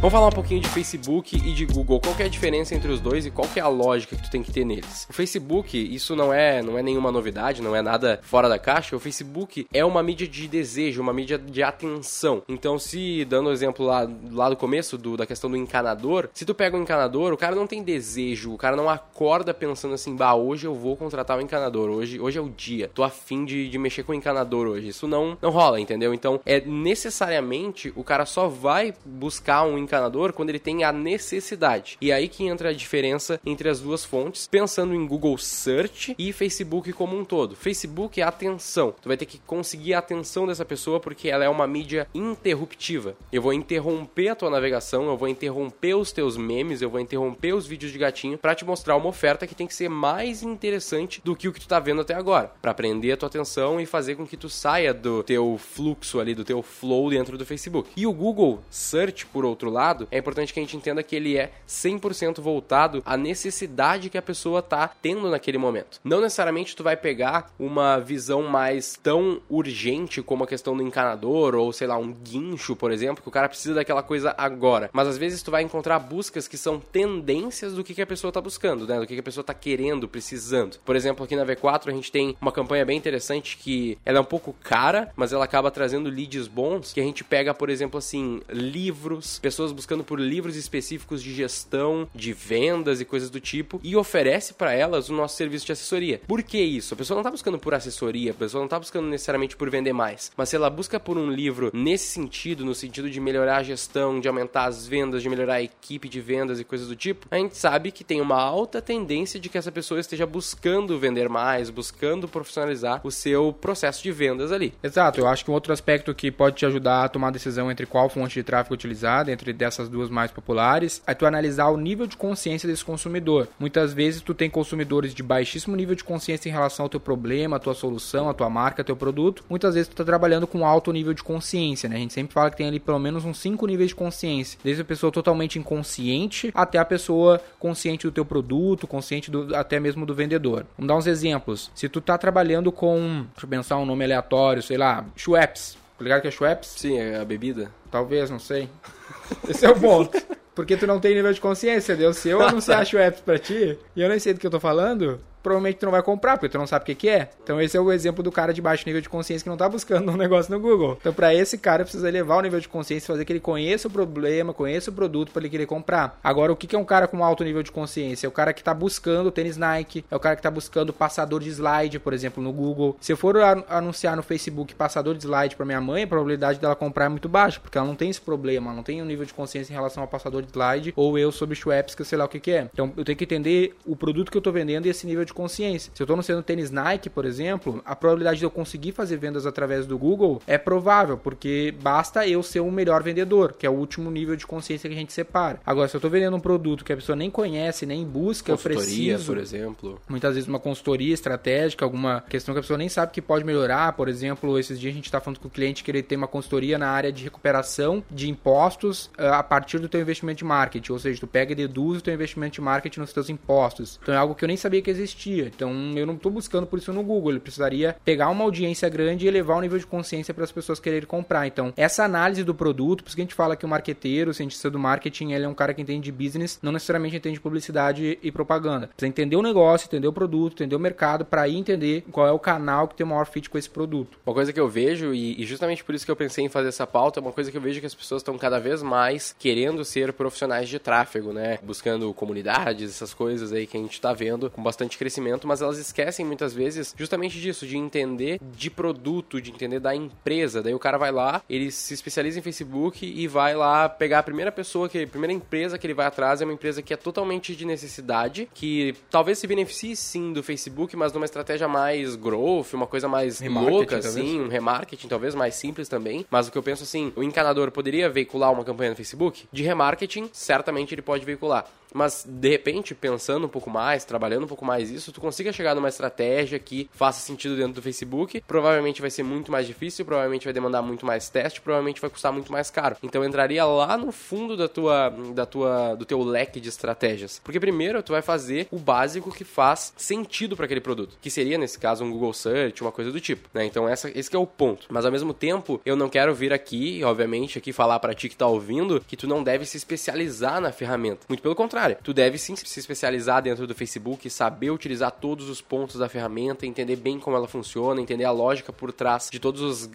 Vamos 0.00 0.14
falar 0.14 0.28
um 0.28 0.32
pouquinho 0.32 0.62
de 0.62 0.68
Facebook 0.70 1.36
e 1.36 1.52
de 1.52 1.66
Google. 1.66 2.00
Qual 2.00 2.16
é 2.18 2.24
a 2.24 2.28
diferença 2.28 2.74
entre 2.74 2.90
os 2.90 3.00
dois 3.00 3.26
e 3.26 3.30
qual 3.30 3.46
é 3.54 3.60
a 3.60 3.68
lógica 3.68 4.16
que 4.16 4.22
tu 4.22 4.30
tem 4.30 4.42
que 4.42 4.50
ter 4.50 4.64
neles? 4.64 5.06
O 5.10 5.12
Facebook, 5.12 5.76
isso 5.76 6.16
não 6.16 6.32
é, 6.32 6.62
não 6.62 6.78
é 6.78 6.82
nenhuma 6.82 7.12
novidade, 7.12 7.60
não 7.60 7.76
é 7.76 7.82
nada 7.82 8.18
fora 8.22 8.48
da 8.48 8.58
caixa. 8.58 8.96
O 8.96 8.98
Facebook 8.98 9.66
é 9.70 9.84
uma 9.84 10.02
mídia 10.02 10.26
de 10.26 10.48
desejo, 10.48 11.02
uma 11.02 11.12
mídia 11.12 11.36
de 11.36 11.62
atenção. 11.62 12.42
Então, 12.48 12.78
se 12.78 13.26
dando 13.26 13.48
o 13.48 13.50
um 13.50 13.52
exemplo 13.52 13.84
lá, 13.84 14.08
lá 14.32 14.48
do 14.48 14.56
começo 14.56 14.96
do, 14.96 15.18
da 15.18 15.26
questão 15.26 15.50
do 15.50 15.56
encanador, 15.58 16.30
se 16.32 16.46
tu 16.46 16.54
pega 16.54 16.78
um 16.78 16.80
encanador, 16.80 17.34
o 17.34 17.36
cara 17.36 17.54
não 17.54 17.66
tem 17.66 17.82
desejo, 17.82 18.54
o 18.54 18.56
cara 18.56 18.76
não 18.76 18.88
acorda 18.88 19.52
pensando 19.52 19.92
assim, 19.92 20.16
bah, 20.16 20.34
hoje 20.34 20.66
eu 20.66 20.74
vou 20.74 20.96
contratar 20.96 21.36
um 21.36 21.42
encanador, 21.42 21.90
hoje, 21.90 22.18
hoje 22.18 22.38
é 22.38 22.40
o 22.40 22.48
dia, 22.48 22.88
tô 22.88 23.02
afim 23.02 23.44
de, 23.44 23.68
de 23.68 23.76
mexer 23.76 24.02
com 24.02 24.12
o 24.12 24.14
encanador 24.14 24.66
hoje. 24.66 24.88
Isso 24.88 25.06
não, 25.06 25.36
não 25.42 25.50
rola, 25.50 25.78
entendeu? 25.78 26.14
Então, 26.14 26.40
é 26.46 26.58
necessariamente 26.62 27.92
o 27.94 28.02
cara 28.02 28.24
só 28.24 28.48
vai 28.48 28.94
buscar 29.04 29.64
um 29.64 29.76
encanador 29.76 29.89
quando 30.34 30.50
ele 30.50 30.58
tem 30.58 30.84
a 30.84 30.92
necessidade. 30.92 31.96
E 32.00 32.12
aí 32.12 32.28
que 32.28 32.46
entra 32.46 32.70
a 32.70 32.72
diferença 32.72 33.40
entre 33.44 33.68
as 33.68 33.80
duas 33.80 34.04
fontes, 34.04 34.46
pensando 34.46 34.94
em 34.94 35.06
Google 35.06 35.36
Search 35.38 36.14
e 36.18 36.32
Facebook 36.32 36.92
como 36.92 37.18
um 37.18 37.24
todo. 37.24 37.56
Facebook 37.56 38.20
é 38.20 38.24
atenção. 38.24 38.94
Tu 39.00 39.08
vai 39.08 39.16
ter 39.16 39.26
que 39.26 39.38
conseguir 39.38 39.94
a 39.94 39.98
atenção 39.98 40.46
dessa 40.46 40.64
pessoa 40.64 41.00
porque 41.00 41.28
ela 41.28 41.44
é 41.44 41.48
uma 41.48 41.66
mídia 41.66 42.06
interruptiva. 42.14 43.16
Eu 43.32 43.42
vou 43.42 43.52
interromper 43.52 44.28
a 44.28 44.34
tua 44.34 44.50
navegação, 44.50 45.06
eu 45.06 45.16
vou 45.16 45.28
interromper 45.28 45.94
os 45.94 46.12
teus 46.12 46.36
memes, 46.36 46.82
eu 46.82 46.90
vou 46.90 47.00
interromper 47.00 47.52
os 47.52 47.66
vídeos 47.66 47.92
de 47.92 47.98
gatinho 47.98 48.38
para 48.38 48.54
te 48.54 48.64
mostrar 48.64 48.96
uma 48.96 49.08
oferta 49.08 49.46
que 49.46 49.54
tem 49.54 49.66
que 49.66 49.74
ser 49.74 49.88
mais 49.88 50.42
interessante 50.42 51.20
do 51.24 51.34
que 51.34 51.48
o 51.48 51.52
que 51.52 51.60
tu 51.60 51.68
tá 51.68 51.80
vendo 51.80 52.00
até 52.00 52.14
agora, 52.14 52.52
para 52.60 52.74
prender 52.74 53.14
a 53.14 53.16
tua 53.16 53.28
atenção 53.28 53.80
e 53.80 53.86
fazer 53.86 54.14
com 54.14 54.26
que 54.26 54.36
tu 54.36 54.48
saia 54.48 54.94
do 54.94 55.22
teu 55.22 55.58
fluxo 55.58 56.20
ali, 56.20 56.34
do 56.34 56.44
teu 56.44 56.62
flow 56.62 57.10
dentro 57.10 57.36
do 57.36 57.46
Facebook. 57.46 57.90
E 57.96 58.06
o 58.06 58.12
Google 58.12 58.60
Search, 58.70 59.26
por 59.26 59.44
outro 59.44 59.70
lado, 59.70 59.79
lado, 59.80 60.06
é 60.10 60.18
importante 60.18 60.52
que 60.52 60.60
a 60.60 60.62
gente 60.62 60.76
entenda 60.76 61.02
que 61.02 61.16
ele 61.16 61.36
é 61.36 61.50
100% 61.66 62.40
voltado 62.40 63.02
à 63.04 63.16
necessidade 63.16 64.10
que 64.10 64.18
a 64.18 64.22
pessoa 64.22 64.62
tá 64.62 64.88
tendo 64.88 65.30
naquele 65.30 65.58
momento. 65.58 65.98
Não 66.04 66.20
necessariamente 66.20 66.76
tu 66.76 66.82
vai 66.82 66.96
pegar 66.96 67.50
uma 67.58 67.98
visão 67.98 68.42
mais 68.42 68.98
tão 69.02 69.40
urgente 69.48 70.22
como 70.22 70.44
a 70.44 70.46
questão 70.46 70.76
do 70.76 70.82
encanador 70.82 71.54
ou 71.54 71.72
sei 71.72 71.86
lá, 71.86 71.96
um 71.96 72.12
guincho, 72.12 72.76
por 72.76 72.92
exemplo, 72.92 73.22
que 73.22 73.28
o 73.28 73.32
cara 73.32 73.48
precisa 73.48 73.74
daquela 73.74 74.02
coisa 74.02 74.34
agora. 74.36 74.90
Mas 74.92 75.08
às 75.08 75.16
vezes 75.16 75.42
tu 75.42 75.50
vai 75.50 75.62
encontrar 75.62 75.98
buscas 75.98 76.46
que 76.46 76.58
são 76.58 76.78
tendências 76.78 77.72
do 77.72 77.82
que, 77.82 77.94
que 77.94 78.02
a 78.02 78.06
pessoa 78.06 78.32
tá 78.32 78.40
buscando, 78.40 78.86
né? 78.86 78.98
Do 78.98 79.06
que, 79.06 79.14
que 79.14 79.20
a 79.20 79.24
pessoa 79.24 79.42
tá 79.42 79.54
querendo, 79.54 80.06
precisando. 80.06 80.78
Por 80.84 80.94
exemplo, 80.94 81.24
aqui 81.24 81.34
na 81.34 81.46
V4 81.46 81.88
a 81.88 81.92
gente 81.92 82.12
tem 82.12 82.36
uma 82.40 82.52
campanha 82.52 82.84
bem 82.84 82.98
interessante 82.98 83.56
que 83.56 83.96
ela 84.04 84.18
é 84.18 84.20
um 84.20 84.24
pouco 84.24 84.54
cara, 84.62 85.12
mas 85.16 85.32
ela 85.32 85.44
acaba 85.44 85.70
trazendo 85.70 86.10
leads 86.10 86.46
bons, 86.46 86.92
que 86.92 87.00
a 87.00 87.04
gente 87.04 87.24
pega, 87.24 87.54
por 87.54 87.70
exemplo, 87.70 87.98
assim, 87.98 88.40
livros, 88.48 89.38
pessoas 89.38 89.69
buscando 89.72 90.04
por 90.04 90.20
livros 90.20 90.56
específicos 90.56 91.22
de 91.22 91.32
gestão, 91.32 92.08
de 92.14 92.32
vendas 92.32 93.00
e 93.00 93.04
coisas 93.04 93.30
do 93.30 93.40
tipo, 93.40 93.80
e 93.82 93.96
oferece 93.96 94.54
para 94.54 94.72
elas 94.72 95.08
o 95.08 95.14
nosso 95.14 95.36
serviço 95.36 95.66
de 95.66 95.72
assessoria. 95.72 96.20
Por 96.26 96.42
que 96.42 96.58
isso? 96.58 96.94
A 96.94 96.96
pessoa 96.96 97.16
não 97.16 97.24
tá 97.24 97.30
buscando 97.30 97.58
por 97.58 97.74
assessoria, 97.74 98.30
a 98.32 98.34
pessoa 98.34 98.60
não 98.60 98.68
tá 98.68 98.78
buscando 98.78 99.08
necessariamente 99.08 99.56
por 99.56 99.70
vender 99.70 99.92
mais, 99.92 100.32
mas 100.36 100.48
se 100.48 100.56
ela 100.56 100.70
busca 100.70 100.98
por 100.98 101.16
um 101.16 101.30
livro 101.30 101.70
nesse 101.72 102.06
sentido, 102.06 102.64
no 102.64 102.74
sentido 102.74 103.10
de 103.10 103.20
melhorar 103.20 103.58
a 103.58 103.62
gestão, 103.62 104.20
de 104.20 104.28
aumentar 104.28 104.66
as 104.66 104.86
vendas, 104.86 105.22
de 105.22 105.28
melhorar 105.28 105.54
a 105.54 105.62
equipe 105.62 106.08
de 106.08 106.20
vendas 106.20 106.60
e 106.60 106.64
coisas 106.64 106.88
do 106.88 106.96
tipo, 106.96 107.26
a 107.30 107.36
gente 107.36 107.56
sabe 107.56 107.90
que 107.90 108.04
tem 108.04 108.20
uma 108.20 108.40
alta 108.40 108.80
tendência 108.80 109.40
de 109.40 109.48
que 109.48 109.58
essa 109.58 109.72
pessoa 109.72 110.00
esteja 110.00 110.26
buscando 110.26 110.98
vender 110.98 111.28
mais, 111.28 111.70
buscando 111.70 112.28
profissionalizar 112.28 113.00
o 113.04 113.10
seu 113.10 113.52
processo 113.52 114.02
de 114.02 114.12
vendas 114.12 114.52
ali. 114.52 114.72
Exato, 114.82 115.20
eu 115.20 115.26
acho 115.26 115.44
que 115.44 115.50
um 115.50 115.54
outro 115.54 115.72
aspecto 115.72 116.14
que 116.14 116.30
pode 116.30 116.56
te 116.56 116.66
ajudar 116.66 117.04
a 117.04 117.08
tomar 117.08 117.30
decisão 117.30 117.70
entre 117.70 117.86
qual 117.86 118.08
fonte 118.08 118.34
de 118.34 118.42
tráfego 118.42 118.74
utilizar, 118.74 119.28
entre 119.28 119.52
dessas 119.60 119.88
duas 119.88 120.10
mais 120.10 120.30
populares, 120.30 121.02
é 121.06 121.14
tu 121.14 121.26
analisar 121.26 121.68
o 121.68 121.76
nível 121.76 122.06
de 122.06 122.16
consciência 122.16 122.68
desse 122.68 122.84
consumidor. 122.84 123.46
Muitas 123.58 123.92
vezes 123.92 124.22
tu 124.22 124.34
tem 124.34 124.48
consumidores 124.50 125.14
de 125.14 125.22
baixíssimo 125.22 125.76
nível 125.76 125.94
de 125.94 126.02
consciência 126.02 126.48
em 126.48 126.52
relação 126.52 126.86
ao 126.86 126.88
teu 126.88 126.98
problema, 126.98 127.56
a 127.56 127.60
tua 127.60 127.74
solução, 127.74 128.28
a 128.28 128.34
tua 128.34 128.48
marca, 128.48 128.82
teu 128.82 128.96
produto. 128.96 129.44
Muitas 129.48 129.74
vezes 129.74 129.88
tu 129.88 129.92
está 129.92 130.04
trabalhando 130.04 130.46
com 130.46 130.66
alto 130.66 130.92
nível 130.92 131.12
de 131.12 131.22
consciência, 131.22 131.88
né? 131.88 131.96
A 131.96 131.98
gente 131.98 132.14
sempre 132.14 132.32
fala 132.32 132.50
que 132.50 132.56
tem 132.56 132.66
ali 132.66 132.80
pelo 132.80 132.98
menos 132.98 133.24
uns 133.24 133.38
cinco 133.38 133.66
níveis 133.66 133.90
de 133.90 133.94
consciência. 133.94 134.58
Desde 134.64 134.82
a 134.82 134.84
pessoa 134.84 135.12
totalmente 135.12 135.58
inconsciente 135.58 136.50
até 136.54 136.78
a 136.78 136.84
pessoa 136.84 137.40
consciente 137.58 138.06
do 138.06 138.12
teu 138.12 138.24
produto, 138.24 138.86
consciente 138.86 139.30
do, 139.30 139.54
até 139.54 139.78
mesmo 139.78 140.06
do 140.06 140.14
vendedor. 140.14 140.64
Vamos 140.78 140.88
dar 140.88 140.96
uns 140.96 141.06
exemplos. 141.06 141.70
Se 141.74 141.88
tu 141.88 142.00
tá 142.00 142.16
trabalhando 142.16 142.72
com, 142.72 143.26
deixa 143.32 143.44
eu 143.44 143.48
pensar 143.48 143.76
um 143.76 143.84
nome 143.84 144.04
aleatório, 144.04 144.62
sei 144.62 144.78
lá, 144.78 145.04
Schweppes. 145.14 145.76
Tá 145.98 146.04
ligado 146.04 146.22
que 146.22 146.28
é 146.28 146.30
Schweppes? 146.30 146.70
Sim, 146.70 146.98
é 146.98 147.18
a 147.18 147.24
bebida. 147.26 147.70
Talvez, 147.90 148.30
não 148.30 148.38
sei. 148.38 148.70
Esse 149.48 149.66
é 149.66 149.70
o 149.70 149.78
ponto. 149.78 150.20
Porque 150.54 150.76
tu 150.76 150.86
não 150.86 151.00
tem 151.00 151.14
nível 151.14 151.32
de 151.32 151.40
consciência, 151.40 151.96
deu? 151.96 152.12
Se 152.12 152.28
eu 152.28 152.40
anunciar 152.46 152.84
Schweppes 152.84 153.20
pra 153.20 153.38
ti, 153.38 153.78
e 153.94 154.02
eu 154.02 154.08
nem 154.08 154.18
sei 154.18 154.34
do 154.34 154.40
que 154.40 154.46
eu 154.46 154.50
tô 154.50 154.60
falando, 154.60 155.20
provavelmente 155.42 155.78
tu 155.78 155.86
não 155.86 155.92
vai 155.92 156.02
comprar, 156.02 156.36
porque 156.36 156.48
tu 156.48 156.58
não 156.58 156.66
sabe 156.66 156.82
o 156.82 156.86
que, 156.86 156.94
que 156.94 157.08
é. 157.08 157.30
Então 157.42 157.60
esse 157.60 157.76
é 157.76 157.80
o 157.80 157.92
exemplo 157.92 158.22
do 158.22 158.32
cara 158.32 158.52
de 158.52 158.60
baixo 158.60 158.84
nível 158.86 159.00
de 159.00 159.08
consciência 159.08 159.44
que 159.44 159.50
não 159.50 159.56
tá 159.56 159.68
buscando 159.68 160.10
um 160.10 160.16
negócio 160.18 160.52
no 160.52 160.60
Google. 160.60 160.96
Então 161.00 161.12
para 161.12 161.34
esse 161.34 161.58
cara 161.58 161.84
precisa 161.84 162.08
elevar 162.08 162.38
o 162.38 162.42
nível 162.42 162.60
de 162.60 162.68
consciência, 162.68 163.06
fazer 163.06 163.24
que 163.24 163.32
ele 163.32 163.40
conheça 163.40 163.88
o 163.88 163.90
problema, 163.90 164.52
conheça 164.52 164.90
o 164.90 164.94
produto 164.94 165.32
para 165.32 165.42
ele 165.42 165.50
querer 165.50 165.66
comprar. 165.66 166.18
Agora 166.22 166.52
o 166.52 166.56
que, 166.56 166.66
que 166.66 166.76
é 166.76 166.78
um 166.78 166.84
cara 166.84 167.06
com 167.06 167.24
alto 167.24 167.44
nível 167.44 167.62
de 167.62 167.72
consciência? 167.72 168.26
É 168.26 168.28
o 168.28 168.32
cara 168.32 168.52
que 168.52 168.62
tá 168.62 168.74
buscando 168.74 169.30
tênis 169.30 169.56
Nike, 169.56 170.04
é 170.10 170.16
o 170.16 170.20
cara 170.20 170.36
que 170.36 170.42
tá 170.42 170.50
buscando 170.50 170.92
passador 170.92 171.40
de 171.40 171.50
slide, 171.50 171.98
por 171.98 172.12
exemplo, 172.12 172.42
no 172.42 172.52
Google. 172.52 172.96
Se 173.00 173.12
eu 173.12 173.16
for 173.16 173.36
anunciar 173.68 174.16
no 174.16 174.22
Facebook 174.22 174.74
passador 174.74 175.14
de 175.14 175.24
slide 175.24 175.56
para 175.56 175.66
minha 175.66 175.80
mãe, 175.80 176.02
a 176.02 176.06
probabilidade 176.06 176.58
dela 176.58 176.76
comprar 176.76 177.06
é 177.06 177.08
muito 177.08 177.28
baixa, 177.28 177.60
porque 177.60 177.76
ela 177.76 177.86
não 177.86 177.94
tem 177.94 178.10
esse 178.10 178.20
problema, 178.20 178.72
não 178.72 178.82
tem 178.82 179.02
um 179.02 179.04
nível 179.04 179.24
de 179.24 179.34
consciência 179.34 179.72
em 179.72 179.76
relação 179.76 180.02
ao 180.02 180.08
passador 180.08 180.42
de 180.42 180.50
slide 180.50 180.92
ou 180.96 181.18
eu 181.18 181.32
sobre 181.32 181.54
Schweppes, 181.54 181.94
que 181.94 182.04
sei 182.04 182.18
lá 182.18 182.24
o 182.24 182.28
que, 182.28 182.40
que 182.40 182.50
é. 182.50 182.68
Então 182.72 182.92
eu 182.96 183.04
tenho 183.04 183.16
que 183.16 183.24
entender 183.24 183.74
o 183.86 183.96
produto 183.96 184.30
que 184.30 184.36
eu 184.36 184.42
tô 184.42 184.52
vendendo 184.52 184.86
e 184.86 184.88
esse 184.88 185.06
nível 185.06 185.24
de 185.24 185.29
consciência. 185.32 185.92
Se 185.94 186.02
eu 186.02 186.04
estou 186.04 186.14
anunciando 186.14 186.42
tênis 186.42 186.70
Nike, 186.70 187.10
por 187.10 187.24
exemplo, 187.24 187.82
a 187.84 187.94
probabilidade 187.94 188.38
de 188.38 188.44
eu 188.44 188.50
conseguir 188.50 188.92
fazer 188.92 189.16
vendas 189.16 189.46
através 189.46 189.86
do 189.86 189.98
Google 189.98 190.40
é 190.46 190.58
provável, 190.58 191.16
porque 191.16 191.74
basta 191.82 192.26
eu 192.26 192.42
ser 192.42 192.60
um 192.60 192.70
melhor 192.70 193.02
vendedor, 193.02 193.54
que 193.58 193.66
é 193.66 193.70
o 193.70 193.74
último 193.74 194.10
nível 194.10 194.36
de 194.36 194.46
consciência 194.46 194.88
que 194.88 194.94
a 194.94 194.98
gente 194.98 195.12
separa. 195.12 195.60
Agora, 195.64 195.88
se 195.88 195.96
eu 195.96 195.98
estou 195.98 196.10
vendendo 196.10 196.36
um 196.36 196.40
produto 196.40 196.84
que 196.84 196.92
a 196.92 196.96
pessoa 196.96 197.16
nem 197.16 197.30
conhece, 197.30 197.86
nem 197.86 198.04
busca, 198.04 198.52
eu 198.52 198.58
preciso... 198.58 199.26
por 199.26 199.38
exemplo. 199.38 200.00
Muitas 200.08 200.34
vezes 200.34 200.48
uma 200.48 200.58
consultoria 200.58 201.14
estratégica, 201.14 201.84
alguma 201.84 202.22
questão 202.28 202.54
que 202.54 202.58
a 202.58 202.62
pessoa 202.62 202.78
nem 202.78 202.88
sabe 202.88 203.12
que 203.12 203.22
pode 203.22 203.44
melhorar. 203.44 203.92
Por 203.92 204.08
exemplo, 204.08 204.58
esses 204.58 204.78
dias 204.78 204.92
a 204.92 204.96
gente 204.96 205.06
está 205.06 205.20
falando 205.20 205.38
com 205.38 205.48
o 205.48 205.50
cliente 205.50 205.84
que 205.84 205.90
ele 205.90 206.02
tem 206.02 206.18
uma 206.18 206.28
consultoria 206.28 206.78
na 206.78 206.88
área 206.88 207.12
de 207.12 207.24
recuperação 207.24 208.02
de 208.10 208.28
impostos 208.28 209.06
uh, 209.18 209.34
a 209.34 209.42
partir 209.42 209.78
do 209.78 209.88
teu 209.88 210.00
investimento 210.00 210.38
de 210.38 210.44
marketing. 210.44 210.92
Ou 210.92 210.98
seja, 210.98 211.20
tu 211.20 211.26
pega 211.26 211.52
e 211.52 211.54
deduz 211.54 211.98
o 211.98 212.02
teu 212.02 212.14
investimento 212.14 212.54
de 212.54 212.60
marketing 212.60 213.00
nos 213.00 213.12
teus 213.12 213.28
impostos. 213.28 213.98
Então 214.02 214.14
é 214.14 214.18
algo 214.18 214.34
que 214.34 214.44
eu 214.44 214.48
nem 214.48 214.56
sabia 214.56 214.82
que 214.82 214.90
existia. 214.90 215.19
Então 215.28 215.72
eu 215.96 216.06
não 216.06 216.14
estou 216.14 216.30
buscando 216.30 216.66
por 216.66 216.78
isso 216.78 216.92
no 216.92 217.02
Google. 217.02 217.32
Ele 217.32 217.40
precisaria 217.40 217.96
pegar 218.04 218.30
uma 218.30 218.44
audiência 218.44 218.88
grande 218.88 219.24
e 219.24 219.28
elevar 219.28 219.58
o 219.58 219.60
nível 219.60 219.78
de 219.78 219.86
consciência 219.86 220.32
para 220.32 220.44
as 220.44 220.52
pessoas 220.52 220.80
quererem 220.80 221.06
comprar. 221.06 221.46
Então, 221.46 221.72
essa 221.76 222.04
análise 222.04 222.44
do 222.44 222.54
produto, 222.54 223.02
por 223.02 223.08
isso 223.08 223.16
que 223.16 223.22
a 223.22 223.24
gente 223.24 223.34
fala 223.34 223.56
que 223.56 223.64
o 223.64 223.68
marqueteiro, 223.68 224.30
o 224.30 224.34
cientista 224.34 224.70
do 224.70 224.78
marketing, 224.78 225.32
ele 225.32 225.44
é 225.44 225.48
um 225.48 225.54
cara 225.54 225.74
que 225.74 225.82
entende 225.82 226.04
de 226.04 226.12
business, 226.12 226.58
não 226.62 226.72
necessariamente 226.72 227.16
entende 227.16 227.34
de 227.34 227.40
publicidade 227.40 228.18
e 228.22 228.32
propaganda. 228.32 228.86
Precisa 228.88 229.08
entender 229.08 229.36
o 229.36 229.42
negócio, 229.42 229.86
entender 229.86 230.08
o 230.08 230.12
produto, 230.12 230.54
entender 230.54 230.76
o 230.76 230.80
mercado, 230.80 231.24
para 231.24 231.42
aí 231.42 231.56
entender 231.56 232.04
qual 232.10 232.26
é 232.26 232.32
o 232.32 232.38
canal 232.38 232.88
que 232.88 232.94
tem 232.94 233.04
o 233.04 233.08
maior 233.08 233.26
fit 233.26 233.50
com 233.50 233.58
esse 233.58 233.68
produto. 233.68 234.18
Uma 234.24 234.34
coisa 234.34 234.52
que 234.52 234.60
eu 234.60 234.68
vejo, 234.68 235.12
e, 235.14 235.44
justamente 235.44 235.84
por 235.84 235.94
isso 235.94 236.04
que 236.04 236.10
eu 236.10 236.16
pensei 236.16 236.44
em 236.44 236.48
fazer 236.48 236.68
essa 236.68 236.86
pauta, 236.86 237.20
é 237.20 237.22
uma 237.22 237.32
coisa 237.32 237.50
que 237.50 237.56
eu 237.56 237.60
vejo 237.60 237.80
que 237.80 237.86
as 237.86 237.94
pessoas 237.94 238.20
estão 238.22 238.36
cada 238.38 238.58
vez 238.58 238.82
mais 238.82 239.34
querendo 239.38 239.84
ser 239.84 240.12
profissionais 240.12 240.68
de 240.68 240.78
tráfego, 240.78 241.32
né? 241.32 241.58
Buscando 241.62 242.12
comunidades, 242.14 242.90
essas 242.90 243.12
coisas 243.12 243.52
aí 243.52 243.66
que 243.66 243.76
a 243.76 243.80
gente 243.80 243.94
está 243.94 244.12
vendo 244.12 244.50
com 244.50 244.62
bastante 244.62 244.96
crescimento, 244.96 245.09
mas 245.46 245.62
elas 245.62 245.78
esquecem 245.78 246.00
esquecem 246.00 246.26
muitas 246.26 246.52
vezes 246.52 246.94
justamente 246.96 247.40
disso, 247.40 247.66
de 247.66 247.76
entender 247.76 248.40
de 248.52 248.70
produto, 248.70 249.40
de 249.40 249.50
entender 249.50 249.80
da 249.80 249.94
empresa. 249.94 250.62
Daí 250.62 250.74
o 250.74 250.78
cara 250.78 250.98
vai 250.98 251.12
lá, 251.12 251.42
ele 251.48 251.70
se 251.70 251.94
especializa 251.94 252.38
em 252.38 252.42
Facebook 252.42 253.04
e 253.04 253.26
vai 253.28 253.54
lá 253.54 253.88
pegar 253.88 254.20
a 254.20 254.22
primeira 254.22 254.50
pessoa, 254.50 254.88
que 254.88 255.02
a 255.02 255.06
primeira 255.06 255.32
empresa 255.32 255.78
que 255.78 255.86
ele 255.86 255.94
vai 255.94 256.06
atrás 256.06 256.40
é 256.40 256.44
uma 256.44 256.52
empresa 256.52 256.82
que 256.82 256.92
é 256.92 256.96
totalmente 256.96 257.54
de 257.54 257.64
necessidade, 257.64 258.48
que 258.54 258.94
talvez 259.10 259.38
se 259.38 259.46
beneficie 259.46 259.94
sim 259.94 260.32
do 260.32 260.42
Facebook, 260.42 260.96
mas 260.96 261.12
numa 261.12 261.24
estratégia 261.24 261.68
mais 261.68 262.16
growth, 262.16 262.72
uma 262.72 262.86
coisa 262.86 263.08
mais 263.08 263.40
louca, 263.40 263.98
assim, 263.98 264.40
um 264.40 264.48
remarketing 264.48 265.08
talvez 265.08 265.34
mais 265.34 265.54
simples 265.54 265.88
também. 265.88 266.26
Mas 266.30 266.48
o 266.48 266.52
que 266.52 266.58
eu 266.58 266.62
penso 266.62 266.82
assim, 266.82 267.12
o 267.14 267.22
encanador 267.22 267.70
poderia 267.70 268.08
veicular 268.08 268.52
uma 268.52 268.64
campanha 268.64 268.90
no 268.90 268.96
Facebook? 268.96 269.46
De 269.52 269.62
remarketing, 269.62 270.30
certamente 270.32 270.94
ele 270.94 271.02
pode 271.02 271.24
veicular 271.24 271.66
mas 271.94 272.24
de 272.26 272.48
repente, 272.48 272.94
pensando 272.94 273.46
um 273.46 273.48
pouco 273.48 273.70
mais, 273.70 274.04
trabalhando 274.04 274.44
um 274.44 274.48
pouco 274.48 274.64
mais 274.64 274.90
isso, 274.90 275.12
tu 275.12 275.20
consiga 275.20 275.52
chegar 275.52 275.74
numa 275.74 275.88
estratégia 275.88 276.58
que 276.58 276.88
faça 276.92 277.20
sentido 277.20 277.56
dentro 277.56 277.74
do 277.74 277.82
Facebook. 277.82 278.42
Provavelmente 278.46 279.00
vai 279.00 279.10
ser 279.10 279.22
muito 279.22 279.50
mais 279.50 279.66
difícil, 279.66 280.04
provavelmente 280.04 280.44
vai 280.44 280.52
demandar 280.52 280.82
muito 280.82 281.04
mais 281.04 281.28
teste, 281.28 281.60
provavelmente 281.60 282.00
vai 282.00 282.10
custar 282.10 282.32
muito 282.32 282.52
mais 282.52 282.70
caro. 282.70 282.96
Então 283.02 283.24
entraria 283.24 283.64
lá 283.64 283.96
no 283.96 284.12
fundo 284.12 284.56
da 284.56 284.68
tua, 284.68 285.10
da 285.34 285.46
tua, 285.46 285.94
do 285.94 286.04
teu 286.04 286.22
leque 286.22 286.60
de 286.60 286.68
estratégias. 286.68 287.40
Porque 287.42 287.60
primeiro 287.60 288.02
tu 288.02 288.12
vai 288.12 288.22
fazer 288.22 288.68
o 288.70 288.78
básico 288.78 289.32
que 289.32 289.44
faz 289.44 289.92
sentido 289.96 290.56
para 290.56 290.64
aquele 290.64 290.80
produto, 290.80 291.16
que 291.20 291.30
seria 291.30 291.58
nesse 291.58 291.78
caso 291.78 292.04
um 292.04 292.10
Google 292.10 292.32
Search, 292.32 292.82
uma 292.82 292.92
coisa 292.92 293.10
do 293.10 293.20
tipo, 293.20 293.48
né? 293.52 293.64
Então 293.64 293.88
essa, 293.88 294.10
esse 294.16 294.34
é 294.34 294.38
o 294.38 294.46
ponto. 294.46 294.86
Mas 294.88 295.04
ao 295.04 295.12
mesmo 295.12 295.34
tempo, 295.34 295.80
eu 295.84 295.96
não 295.96 296.08
quero 296.08 296.34
vir 296.34 296.52
aqui, 296.52 297.02
obviamente, 297.04 297.58
aqui 297.58 297.72
falar 297.72 297.98
para 297.98 298.14
ti 298.14 298.28
que 298.28 298.36
tá 298.36 298.46
ouvindo, 298.46 299.00
que 299.06 299.16
tu 299.16 299.26
não 299.26 299.42
deve 299.42 299.64
se 299.64 299.76
especializar 299.76 300.60
na 300.60 300.72
ferramenta. 300.72 301.26
Muito 301.28 301.42
pelo 301.42 301.54
contrário 301.54 301.79
contrário, 301.80 301.96
tu 302.02 302.12
deve 302.12 302.38
sim 302.38 302.54
se 302.56 302.78
especializar 302.78 303.42
dentro 303.42 303.66
do 303.66 303.74
Facebook, 303.74 304.28
saber 304.28 304.70
utilizar 304.70 305.10
todos 305.10 305.48
os 305.48 305.60
pontos 305.60 305.96
da 305.96 306.08
ferramenta, 306.08 306.66
entender 306.66 306.96
bem 306.96 307.18
como 307.18 307.36
ela 307.36 307.48
funciona, 307.48 308.00
entender 308.00 308.24
a 308.24 308.30
lógica 308.30 308.72
por 308.72 308.92
trás 308.92 309.28
de 309.30 309.38
todas 309.38 309.88